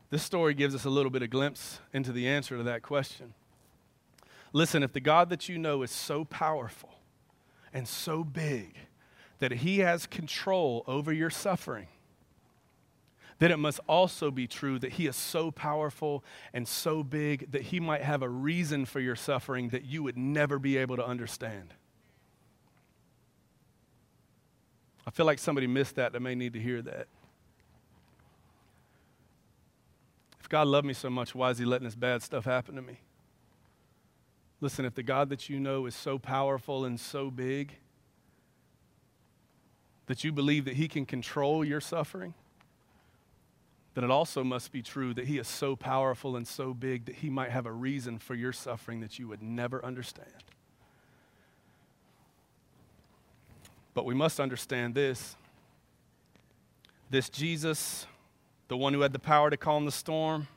This 0.09 0.23
story 0.23 0.53
gives 0.53 0.73
us 0.73 0.85
a 0.85 0.89
little 0.89 1.11
bit 1.11 1.21
of 1.21 1.29
glimpse 1.29 1.79
into 1.93 2.11
the 2.11 2.27
answer 2.27 2.57
to 2.57 2.63
that 2.63 2.81
question. 2.81 3.33
Listen, 4.53 4.81
if 4.81 4.93
the 4.93 4.99
God 4.99 5.29
that 5.29 5.47
you 5.47 5.57
know 5.59 5.83
is 5.83 5.91
so 5.91 6.25
powerful 6.25 6.95
and 7.71 7.87
so 7.87 8.23
big 8.23 8.75
that 9.37 9.51
He 9.51 9.79
has 9.79 10.07
control 10.07 10.83
over 10.87 11.13
your 11.13 11.29
suffering, 11.29 11.87
then 13.39 13.51
it 13.51 13.57
must 13.57 13.79
also 13.87 14.31
be 14.31 14.47
true 14.47 14.77
that 14.79 14.93
He 14.93 15.07
is 15.07 15.15
so 15.15 15.49
powerful 15.49 16.23
and 16.53 16.67
so 16.67 17.03
big 17.03 17.51
that 17.51 17.63
He 17.63 17.79
might 17.79 18.01
have 18.01 18.21
a 18.21 18.29
reason 18.29 18.85
for 18.85 18.99
your 18.99 19.15
suffering 19.15 19.69
that 19.69 19.85
you 19.85 20.03
would 20.03 20.17
never 20.17 20.59
be 20.59 20.77
able 20.77 20.97
to 20.97 21.05
understand. 21.05 21.73
I 25.07 25.11
feel 25.11 25.25
like 25.25 25.39
somebody 25.39 25.67
missed 25.67 25.95
that 25.95 26.13
that 26.13 26.19
may 26.19 26.35
need 26.35 26.53
to 26.53 26.59
hear 26.59 26.81
that. 26.81 27.07
If 30.41 30.49
God 30.49 30.67
loved 30.67 30.85
me 30.85 30.93
so 30.93 31.09
much, 31.09 31.33
why 31.33 31.49
is 31.49 31.57
He 31.57 31.65
letting 31.65 31.85
this 31.85 31.95
bad 31.95 32.21
stuff 32.21 32.43
happen 32.43 32.75
to 32.75 32.81
me? 32.81 32.99
Listen, 34.61 34.83
if 34.83 34.95
the 34.95 35.03
God 35.03 35.29
that 35.29 35.49
you 35.49 35.59
know 35.61 35.85
is 35.85 35.95
so 35.95 36.19
powerful 36.19 36.83
and 36.83 36.99
so 36.99 37.31
big 37.31 37.77
that 40.07 40.25
you 40.25 40.33
believe 40.33 40.65
that 40.65 40.73
He 40.73 40.89
can 40.89 41.05
control 41.05 41.63
your 41.63 41.79
suffering, 41.79 42.33
then 43.93 44.03
it 44.03 44.11
also 44.11 44.43
must 44.43 44.71
be 44.71 44.81
true 44.81 45.13
that 45.13 45.25
He 45.25 45.37
is 45.37 45.47
so 45.47 45.75
powerful 45.75 46.35
and 46.35 46.47
so 46.47 46.73
big 46.73 47.05
that 47.05 47.15
He 47.15 47.29
might 47.29 47.49
have 47.49 47.65
a 47.65 47.71
reason 47.71 48.19
for 48.19 48.35
your 48.35 48.53
suffering 48.53 48.99
that 49.01 49.19
you 49.19 49.27
would 49.27 49.41
never 49.41 49.83
understand. 49.83 50.43
But 53.93 54.05
we 54.05 54.13
must 54.13 54.39
understand 54.39 54.95
this 54.95 55.35
this 57.09 57.29
Jesus, 57.29 58.05
the 58.67 58.77
one 58.77 58.93
who 58.93 59.01
had 59.01 59.13
the 59.13 59.19
power 59.19 59.49
to 59.49 59.57
calm 59.57 59.85
the 59.85 59.91
storm, 59.91 60.47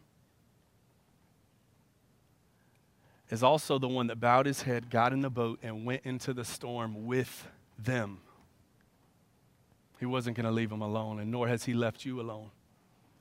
is 3.30 3.42
also 3.42 3.78
the 3.78 3.88
one 3.88 4.08
that 4.08 4.20
bowed 4.20 4.44
his 4.44 4.62
head, 4.62 4.90
got 4.90 5.14
in 5.14 5.22
the 5.22 5.30
boat, 5.30 5.58
and 5.62 5.86
went 5.86 6.02
into 6.04 6.34
the 6.34 6.44
storm 6.44 7.06
with 7.06 7.48
them. 7.78 8.18
He 9.98 10.04
wasn't 10.04 10.36
going 10.36 10.44
to 10.44 10.52
leave 10.52 10.68
them 10.68 10.82
alone, 10.82 11.18
and 11.18 11.30
nor 11.30 11.48
has 11.48 11.64
he 11.64 11.72
left 11.72 12.04
you 12.04 12.20
alone. 12.20 12.50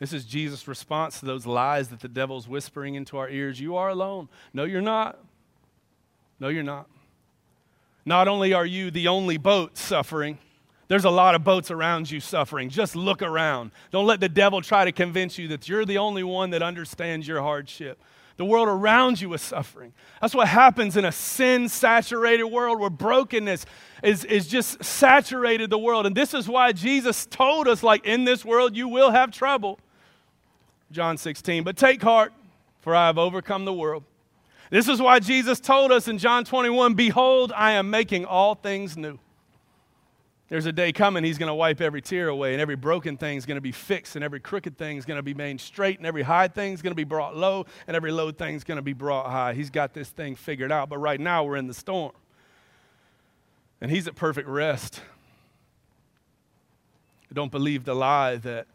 This 0.01 0.13
is 0.13 0.25
Jesus' 0.25 0.67
response 0.67 1.19
to 1.19 1.27
those 1.27 1.45
lies 1.45 1.89
that 1.89 1.99
the 1.99 2.07
devil's 2.07 2.47
whispering 2.47 2.95
into 2.95 3.19
our 3.19 3.29
ears. 3.29 3.59
You 3.59 3.75
are 3.75 3.89
alone. 3.89 4.29
No, 4.51 4.63
you're 4.63 4.81
not. 4.81 5.19
No, 6.39 6.47
you're 6.47 6.63
not. 6.63 6.87
Not 8.03 8.27
only 8.27 8.51
are 8.51 8.65
you 8.65 8.89
the 8.89 9.07
only 9.07 9.37
boat 9.37 9.77
suffering, 9.77 10.39
there's 10.87 11.05
a 11.05 11.11
lot 11.11 11.35
of 11.35 11.43
boats 11.43 11.69
around 11.69 12.09
you 12.09 12.19
suffering. 12.19 12.69
Just 12.69 12.95
look 12.95 13.21
around. 13.21 13.69
Don't 13.91 14.07
let 14.07 14.19
the 14.19 14.27
devil 14.27 14.59
try 14.59 14.85
to 14.85 14.91
convince 14.91 15.37
you 15.37 15.47
that 15.49 15.69
you're 15.69 15.85
the 15.85 15.99
only 15.99 16.23
one 16.23 16.49
that 16.49 16.63
understands 16.63 17.27
your 17.27 17.43
hardship. 17.43 18.01
The 18.37 18.45
world 18.45 18.69
around 18.69 19.21
you 19.21 19.31
is 19.35 19.41
suffering. 19.43 19.93
That's 20.19 20.33
what 20.33 20.47
happens 20.47 20.97
in 20.97 21.05
a 21.05 21.11
sin 21.11 21.69
saturated 21.69 22.45
world 22.45 22.79
where 22.79 22.89
brokenness 22.89 23.67
is, 24.01 24.25
is 24.25 24.47
just 24.47 24.83
saturated 24.83 25.69
the 25.69 25.77
world. 25.77 26.07
And 26.07 26.17
this 26.17 26.33
is 26.33 26.49
why 26.49 26.71
Jesus 26.71 27.27
told 27.27 27.67
us, 27.67 27.83
like, 27.83 28.03
in 28.03 28.25
this 28.25 28.43
world 28.43 28.75
you 28.75 28.87
will 28.87 29.11
have 29.11 29.29
trouble. 29.29 29.79
John 30.91 31.17
16. 31.17 31.63
But 31.63 31.77
take 31.77 32.01
heart, 32.01 32.33
for 32.81 32.95
I 32.95 33.07
have 33.07 33.17
overcome 33.17 33.65
the 33.65 33.73
world. 33.73 34.03
This 34.69 34.87
is 34.87 35.01
why 35.01 35.19
Jesus 35.19 35.59
told 35.59 35.91
us 35.91 36.07
in 36.07 36.17
John 36.17 36.45
21 36.45 36.93
Behold, 36.93 37.51
I 37.55 37.73
am 37.73 37.89
making 37.89 38.25
all 38.25 38.55
things 38.55 38.95
new. 38.95 39.19
There's 40.47 40.65
a 40.65 40.73
day 40.73 40.91
coming, 40.91 41.23
he's 41.23 41.37
going 41.37 41.47
to 41.47 41.53
wipe 41.53 41.79
every 41.79 42.01
tear 42.01 42.27
away, 42.27 42.51
and 42.51 42.61
every 42.61 42.75
broken 42.75 43.15
thing 43.15 43.37
is 43.37 43.45
going 43.45 43.55
to 43.55 43.61
be 43.61 43.71
fixed, 43.71 44.17
and 44.17 44.23
every 44.23 44.41
crooked 44.41 44.77
thing 44.77 44.97
is 44.97 45.05
going 45.05 45.17
to 45.17 45.23
be 45.23 45.33
made 45.33 45.61
straight, 45.61 45.97
and 45.97 46.05
every 46.05 46.23
high 46.23 46.49
thing 46.49 46.73
is 46.73 46.81
going 46.81 46.91
to 46.91 46.95
be 46.95 47.05
brought 47.05 47.37
low, 47.37 47.65
and 47.87 47.95
every 47.95 48.11
low 48.11 48.31
thing 48.31 48.55
is 48.55 48.65
going 48.65 48.75
to 48.75 48.81
be 48.81 48.91
brought 48.91 49.31
high. 49.31 49.53
He's 49.53 49.69
got 49.69 49.93
this 49.93 50.09
thing 50.09 50.35
figured 50.35 50.69
out, 50.69 50.89
but 50.89 50.97
right 50.97 51.21
now 51.21 51.45
we're 51.45 51.55
in 51.55 51.67
the 51.67 51.73
storm. 51.73 52.11
And 53.79 53.89
he's 53.89 54.09
at 54.09 54.15
perfect 54.15 54.49
rest. 54.49 55.01
I 57.29 57.33
Don't 57.33 57.51
believe 57.51 57.85
the 57.85 57.95
lie 57.95 58.35
that 58.35 58.67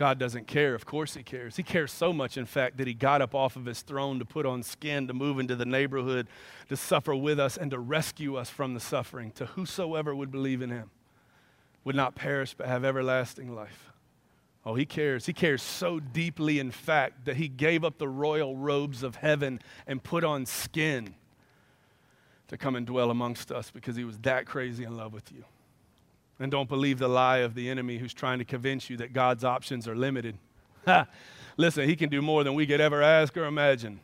God 0.00 0.18
doesn't 0.18 0.46
care. 0.46 0.74
Of 0.74 0.86
course, 0.86 1.12
He 1.12 1.22
cares. 1.22 1.56
He 1.56 1.62
cares 1.62 1.92
so 1.92 2.10
much, 2.10 2.38
in 2.38 2.46
fact, 2.46 2.78
that 2.78 2.86
He 2.86 2.94
got 2.94 3.20
up 3.20 3.34
off 3.34 3.54
of 3.54 3.66
His 3.66 3.82
throne 3.82 4.18
to 4.18 4.24
put 4.24 4.46
on 4.46 4.62
skin, 4.62 5.06
to 5.08 5.12
move 5.12 5.38
into 5.38 5.54
the 5.54 5.66
neighborhood, 5.66 6.26
to 6.70 6.76
suffer 6.78 7.14
with 7.14 7.38
us, 7.38 7.58
and 7.58 7.70
to 7.70 7.78
rescue 7.78 8.36
us 8.36 8.48
from 8.48 8.72
the 8.72 8.80
suffering. 8.80 9.30
To 9.32 9.44
whosoever 9.44 10.16
would 10.16 10.30
believe 10.30 10.62
in 10.62 10.70
Him 10.70 10.90
would 11.84 11.96
not 11.96 12.14
perish 12.14 12.54
but 12.54 12.66
have 12.66 12.82
everlasting 12.82 13.54
life. 13.54 13.92
Oh, 14.64 14.74
He 14.74 14.86
cares. 14.86 15.26
He 15.26 15.34
cares 15.34 15.62
so 15.62 16.00
deeply, 16.00 16.58
in 16.60 16.70
fact, 16.70 17.26
that 17.26 17.36
He 17.36 17.48
gave 17.48 17.84
up 17.84 17.98
the 17.98 18.08
royal 18.08 18.56
robes 18.56 19.02
of 19.02 19.16
heaven 19.16 19.60
and 19.86 20.02
put 20.02 20.24
on 20.24 20.46
skin 20.46 21.14
to 22.48 22.56
come 22.56 22.74
and 22.74 22.86
dwell 22.86 23.10
amongst 23.10 23.52
us 23.52 23.70
because 23.70 23.96
He 23.96 24.04
was 24.04 24.16
that 24.20 24.46
crazy 24.46 24.84
in 24.84 24.96
love 24.96 25.12
with 25.12 25.30
you. 25.30 25.44
And 26.40 26.50
don't 26.50 26.68
believe 26.68 26.98
the 26.98 27.08
lie 27.08 27.38
of 27.38 27.54
the 27.54 27.68
enemy 27.68 27.98
who's 27.98 28.14
trying 28.14 28.38
to 28.38 28.44
convince 28.46 28.88
you 28.88 28.96
that 28.96 29.12
God's 29.12 29.44
options 29.44 29.86
are 29.86 29.94
limited. 29.94 30.38
Listen, 31.56 31.86
he 31.86 31.94
can 31.94 32.08
do 32.08 32.22
more 32.22 32.42
than 32.42 32.54
we 32.54 32.66
could 32.66 32.80
ever 32.80 33.02
ask 33.02 33.36
or 33.36 33.44
imagine. 33.44 34.00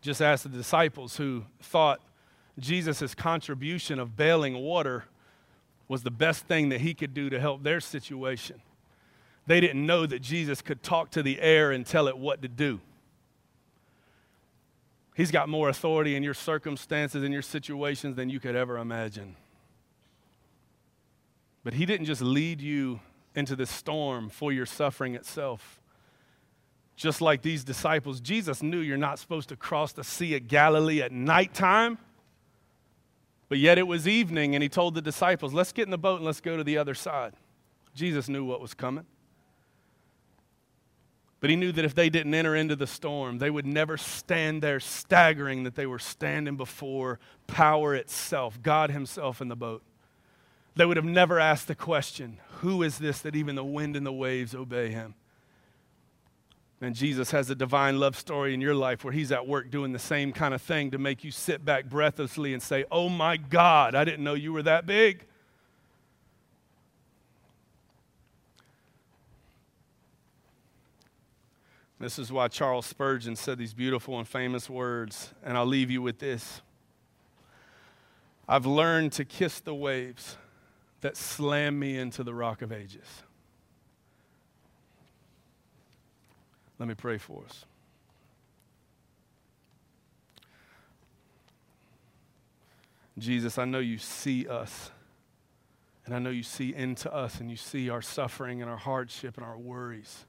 Just 0.00 0.20
ask 0.20 0.42
the 0.42 0.48
disciples 0.48 1.16
who 1.16 1.44
thought 1.62 2.00
Jesus' 2.58 3.14
contribution 3.14 4.00
of 4.00 4.16
bailing 4.16 4.56
water 4.56 5.04
was 5.86 6.02
the 6.02 6.10
best 6.10 6.46
thing 6.46 6.70
that 6.70 6.80
he 6.80 6.92
could 6.92 7.14
do 7.14 7.30
to 7.30 7.38
help 7.38 7.62
their 7.62 7.80
situation. 7.80 8.60
They 9.46 9.60
didn't 9.60 9.84
know 9.84 10.06
that 10.06 10.20
Jesus 10.20 10.60
could 10.62 10.82
talk 10.82 11.10
to 11.12 11.22
the 11.22 11.40
air 11.40 11.70
and 11.70 11.86
tell 11.86 12.08
it 12.08 12.18
what 12.18 12.42
to 12.42 12.48
do. 12.48 12.80
He's 15.14 15.30
got 15.30 15.48
more 15.48 15.68
authority 15.68 16.16
in 16.16 16.22
your 16.22 16.34
circumstances 16.34 17.22
and 17.22 17.32
your 17.32 17.42
situations 17.42 18.16
than 18.16 18.30
you 18.30 18.40
could 18.40 18.56
ever 18.56 18.78
imagine. 18.78 19.36
But 21.62 21.74
He 21.74 21.86
didn't 21.86 22.06
just 22.06 22.22
lead 22.22 22.60
you 22.60 23.00
into 23.34 23.56
the 23.56 23.66
storm 23.66 24.28
for 24.28 24.52
your 24.52 24.66
suffering 24.66 25.14
itself. 25.14 25.80
Just 26.96 27.20
like 27.20 27.42
these 27.42 27.64
disciples, 27.64 28.20
Jesus 28.20 28.62
knew 28.62 28.78
you're 28.78 28.98
not 28.98 29.18
supposed 29.18 29.48
to 29.48 29.56
cross 29.56 29.92
the 29.92 30.04
Sea 30.04 30.36
of 30.36 30.48
Galilee 30.48 31.00
at 31.00 31.12
nighttime. 31.12 31.98
But 33.48 33.58
yet 33.58 33.78
it 33.78 33.86
was 33.86 34.06
evening, 34.06 34.54
and 34.54 34.62
he 34.62 34.68
told 34.68 34.94
the 34.94 35.02
disciples, 35.02 35.52
Let's 35.52 35.72
get 35.72 35.84
in 35.84 35.90
the 35.90 35.98
boat 35.98 36.16
and 36.16 36.24
let's 36.24 36.40
go 36.40 36.56
to 36.56 36.64
the 36.64 36.78
other 36.78 36.94
side. 36.94 37.32
Jesus 37.94 38.28
knew 38.28 38.44
what 38.44 38.60
was 38.60 38.74
coming. 38.74 39.06
But 41.40 41.48
he 41.48 41.56
knew 41.56 41.72
that 41.72 41.84
if 41.84 41.94
they 41.94 42.10
didn't 42.10 42.34
enter 42.34 42.54
into 42.54 42.76
the 42.76 42.86
storm, 42.86 43.38
they 43.38 43.50
would 43.50 43.66
never 43.66 43.96
stand 43.96 44.62
there 44.62 44.78
staggering 44.78 45.64
that 45.64 45.74
they 45.74 45.86
were 45.86 45.98
standing 45.98 46.56
before 46.56 47.18
power 47.46 47.94
itself, 47.94 48.62
God 48.62 48.90
Himself 48.90 49.40
in 49.40 49.48
the 49.48 49.56
boat. 49.56 49.82
They 50.80 50.86
would 50.86 50.96
have 50.96 51.04
never 51.04 51.38
asked 51.38 51.68
the 51.68 51.74
question, 51.74 52.38
Who 52.60 52.82
is 52.82 52.96
this 52.96 53.20
that 53.20 53.36
even 53.36 53.54
the 53.54 53.62
wind 53.62 53.96
and 53.96 54.06
the 54.06 54.12
waves 54.14 54.54
obey 54.54 54.88
him? 54.88 55.14
And 56.80 56.94
Jesus 56.94 57.32
has 57.32 57.50
a 57.50 57.54
divine 57.54 58.00
love 58.00 58.16
story 58.16 58.54
in 58.54 58.62
your 58.62 58.74
life 58.74 59.04
where 59.04 59.12
he's 59.12 59.30
at 59.30 59.46
work 59.46 59.70
doing 59.70 59.92
the 59.92 59.98
same 59.98 60.32
kind 60.32 60.54
of 60.54 60.62
thing 60.62 60.90
to 60.92 60.98
make 60.98 61.22
you 61.22 61.32
sit 61.32 61.66
back 61.66 61.84
breathlessly 61.84 62.54
and 62.54 62.62
say, 62.62 62.86
Oh 62.90 63.10
my 63.10 63.36
God, 63.36 63.94
I 63.94 64.04
didn't 64.04 64.24
know 64.24 64.32
you 64.32 64.54
were 64.54 64.62
that 64.62 64.86
big. 64.86 65.26
This 71.98 72.18
is 72.18 72.32
why 72.32 72.48
Charles 72.48 72.86
Spurgeon 72.86 73.36
said 73.36 73.58
these 73.58 73.74
beautiful 73.74 74.18
and 74.18 74.26
famous 74.26 74.70
words, 74.70 75.34
and 75.44 75.58
I'll 75.58 75.66
leave 75.66 75.90
you 75.90 76.00
with 76.00 76.20
this. 76.20 76.62
I've 78.48 78.64
learned 78.64 79.12
to 79.12 79.26
kiss 79.26 79.60
the 79.60 79.74
waves 79.74 80.38
that 81.00 81.16
slammed 81.16 81.78
me 81.78 81.98
into 81.98 82.22
the 82.22 82.34
rock 82.34 82.62
of 82.62 82.72
ages. 82.72 83.22
Let 86.78 86.88
me 86.88 86.94
pray 86.94 87.18
for 87.18 87.44
us. 87.44 87.64
Jesus, 93.18 93.58
I 93.58 93.66
know 93.66 93.80
you 93.80 93.98
see 93.98 94.48
us. 94.48 94.90
And 96.06 96.14
I 96.14 96.18
know 96.18 96.30
you 96.30 96.42
see 96.42 96.74
into 96.74 97.12
us 97.14 97.38
and 97.38 97.50
you 97.50 97.56
see 97.56 97.90
our 97.90 98.02
suffering 98.02 98.62
and 98.62 98.70
our 98.70 98.78
hardship 98.78 99.36
and 99.36 99.44
our 99.44 99.58
worries. 99.58 100.24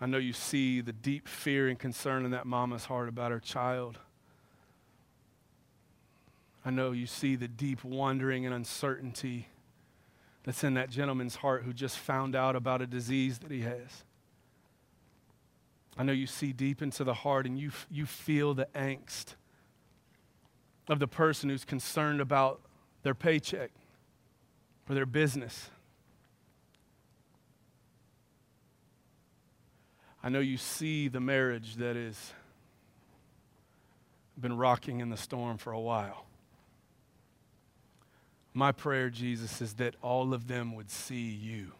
I 0.00 0.06
know 0.06 0.18
you 0.18 0.32
see 0.32 0.80
the 0.80 0.92
deep 0.92 1.28
fear 1.28 1.68
and 1.68 1.78
concern 1.78 2.24
in 2.24 2.32
that 2.32 2.46
mama's 2.46 2.84
heart 2.86 3.08
about 3.08 3.30
her 3.30 3.40
child. 3.40 3.98
I 6.64 6.70
know 6.70 6.92
you 6.92 7.06
see 7.06 7.36
the 7.36 7.48
deep 7.48 7.84
wondering 7.84 8.46
and 8.46 8.54
uncertainty 8.54 9.48
that's 10.44 10.64
in 10.64 10.74
that 10.74 10.90
gentleman's 10.90 11.36
heart 11.36 11.64
who 11.64 11.72
just 11.72 11.98
found 11.98 12.34
out 12.34 12.56
about 12.56 12.80
a 12.80 12.86
disease 12.86 13.38
that 13.38 13.50
he 13.50 13.62
has. 13.62 14.04
I 15.96 16.02
know 16.02 16.12
you 16.12 16.26
see 16.26 16.52
deep 16.52 16.82
into 16.82 17.04
the 17.04 17.14
heart 17.14 17.46
and 17.46 17.58
you, 17.58 17.70
you 17.90 18.06
feel 18.06 18.54
the 18.54 18.66
angst 18.74 19.34
of 20.88 20.98
the 20.98 21.06
person 21.06 21.48
who's 21.48 21.64
concerned 21.64 22.20
about 22.20 22.60
their 23.02 23.14
paycheck 23.14 23.70
or 24.88 24.94
their 24.94 25.06
business. 25.06 25.70
I 30.22 30.30
know 30.30 30.40
you 30.40 30.56
see 30.56 31.08
the 31.08 31.20
marriage 31.20 31.76
that 31.76 31.96
has 31.96 32.32
been 34.40 34.56
rocking 34.56 35.00
in 35.00 35.10
the 35.10 35.16
storm 35.16 35.58
for 35.58 35.72
a 35.72 35.80
while. 35.80 36.26
My 38.54 38.70
prayer, 38.70 39.10
Jesus, 39.10 39.60
is 39.60 39.74
that 39.74 39.96
all 40.00 40.32
of 40.32 40.46
them 40.46 40.76
would 40.76 40.88
see 40.88 41.28
you. 41.28 41.72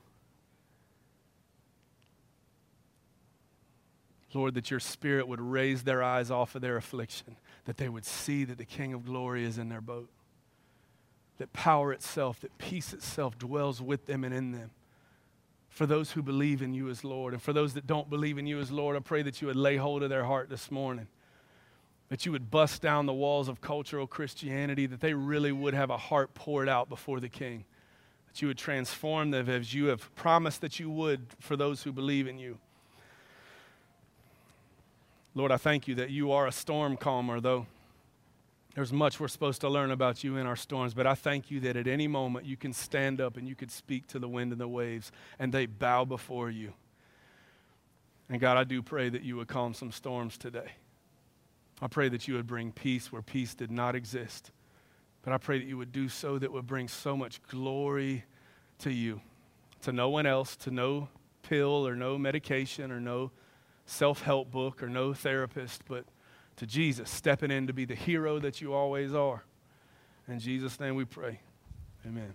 Lord, 4.35 4.55
that 4.55 4.73
your 4.73 4.81
spirit 4.81 5.29
would 5.29 5.41
raise 5.41 5.85
their 5.85 6.03
eyes 6.03 6.33
off 6.33 6.57
of 6.57 6.61
their 6.61 6.77
affliction, 6.77 7.37
that 7.67 7.77
they 7.77 7.89
would 7.89 8.05
see 8.05 8.43
that 8.45 8.59
the 8.59 8.65
King 8.65 8.93
of 8.93 9.07
glory 9.07 9.45
is 9.45 9.59
in 9.59 9.69
their 9.69 9.81
boat, 9.81 10.11
that 11.39 11.53
power 11.53 11.93
itself, 11.93 12.41
that 12.41 12.59
peace 12.59 12.93
itself 12.93 13.39
dwells 13.39 13.81
with 13.81 14.07
them 14.07 14.25
and 14.25 14.35
in 14.35 14.51
them. 14.51 14.73
For 15.69 15.87
those 15.87 16.11
who 16.13 16.23
believe 16.23 16.63
in 16.63 16.75
you 16.75 16.89
as 16.89 17.05
Lord, 17.05 17.33
and 17.33 17.41
for 17.41 17.53
those 17.53 17.75
that 17.75 17.87
don't 17.87 18.11
believe 18.11 18.37
in 18.37 18.49
you 18.49 18.59
as 18.59 18.73
Lord, 18.73 18.97
I 18.97 19.01
pray 19.01 19.23
that 19.23 19.41
you 19.41 19.47
would 19.47 19.57
lay 19.57 19.77
hold 19.77 20.03
of 20.03 20.11
their 20.11 20.25
heart 20.25 20.49
this 20.49 20.69
morning 20.73 21.07
that 22.15 22.25
you 22.25 22.31
would 22.31 22.49
bust 22.49 22.81
down 22.81 23.07
the 23.07 23.13
walls 23.13 23.49
of 23.49 23.61
cultural 23.61 24.07
Christianity, 24.07 24.87
that 24.87 25.01
they 25.01 25.15
really 25.15 25.51
would 25.51 25.75
have 25.75 25.91
a 25.91 25.97
heart 25.97 26.33
poured 26.33 26.69
out 26.69 26.89
before 26.89 27.19
the 27.19 27.29
King, 27.29 27.65
that 28.29 28.41
you 28.41 28.47
would 28.47 28.57
transform 28.57 29.33
them 29.33 29.49
as 29.49 29.75
you 29.75 29.87
have 29.87 30.15
promised 30.15 30.61
that 30.61 30.79
you 30.79 30.89
would 30.89 31.27
for 31.41 31.57
those 31.57 31.83
who 31.83 31.91
believe 31.91 32.29
in 32.29 32.39
you. 32.39 32.59
Lord, 35.35 35.51
I 35.51 35.57
thank 35.57 35.89
you 35.89 35.97
that 35.97 36.11
you 36.11 36.31
are 36.31 36.47
a 36.47 36.53
storm 36.53 36.97
calmer, 36.97 37.41
though. 37.41 37.67
There's 38.77 38.93
much 38.93 39.19
we're 39.19 39.27
supposed 39.27 39.61
to 39.63 39.69
learn 39.69 39.91
about 39.91 40.23
you 40.23 40.37
in 40.37 40.47
our 40.47 40.55
storms, 40.55 40.95
but 40.95 41.09
I 41.09 41.17
thank 41.17 41.51
you 41.51 41.59
that 41.63 41.77
at 41.77 41.89
any 41.89 42.07
moment 42.07 42.47
you 42.47 42.57
can 42.57 42.73
stand 42.73 43.21
up 43.21 43.37
and 43.37 43.49
you 43.49 43.57
could 43.57 43.73
speak 43.73 44.07
to 44.07 44.21
the 44.21 44.29
wind 44.29 44.53
and 44.53 44.61
the 44.61 44.69
waves, 44.69 45.11
and 45.41 45.53
they 45.53 45.67
bow 45.67 46.05
before 46.05 46.49
you. 46.49 46.75
And 48.29 48.41
God, 48.41 48.57
I 48.57 48.63
do 48.63 48.83
pray 48.83 49.09
that 49.09 49.23
you 49.23 49.35
would 49.35 49.49
calm 49.49 49.75
some 49.75 49.91
storms 49.91 50.39
today. 50.39 50.75
I 51.85 51.87
pray 51.87 52.09
that 52.09 52.27
you 52.27 52.37
would 52.37 52.47
bring 52.47 52.73
peace 52.73 53.13
where 53.13 53.21
peace 53.21 53.55
did 53.55 53.71
not 53.71 53.95
exist. 53.95 54.53
But 55.21 55.35
I 55.35 55.37
pray 55.37 55.59
that 55.59 55.67
you 55.67 55.77
would 55.77 55.93
do 55.93 56.09
so 56.09 56.39
that 56.39 56.51
would 56.51 56.67
bring 56.67 56.89
so 56.89 57.15
much 57.15 57.43
glory 57.43 58.25
to 58.79 58.91
you, 58.91 59.21
to 59.83 59.93
no 59.93 60.09
one 60.09 60.25
else, 60.25 60.57
to 60.57 60.71
no 60.71 61.11
pill 61.43 61.87
or 61.87 61.95
no 61.95 62.17
medication 62.17 62.91
or 62.91 63.01
no 63.01 63.33
self 63.85 64.23
help 64.23 64.51
book 64.51 64.83
or 64.83 64.89
no 64.89 65.13
therapist, 65.13 65.83
but 65.87 66.07
to 66.57 66.67
Jesus, 66.67 67.11
stepping 67.11 67.51
in 67.51 67.67
to 67.67 67.75
be 67.75 67.85
the 67.85 67.95
hero 67.95 68.39
that 68.39 68.63
you 68.63 68.73
always 68.73 69.13
are. 69.13 69.45
In 70.27 70.41
Jesus' 70.41 70.81
name 70.81 70.95
we 70.95 71.05
pray. 71.05 71.41
Amen. 72.07 72.33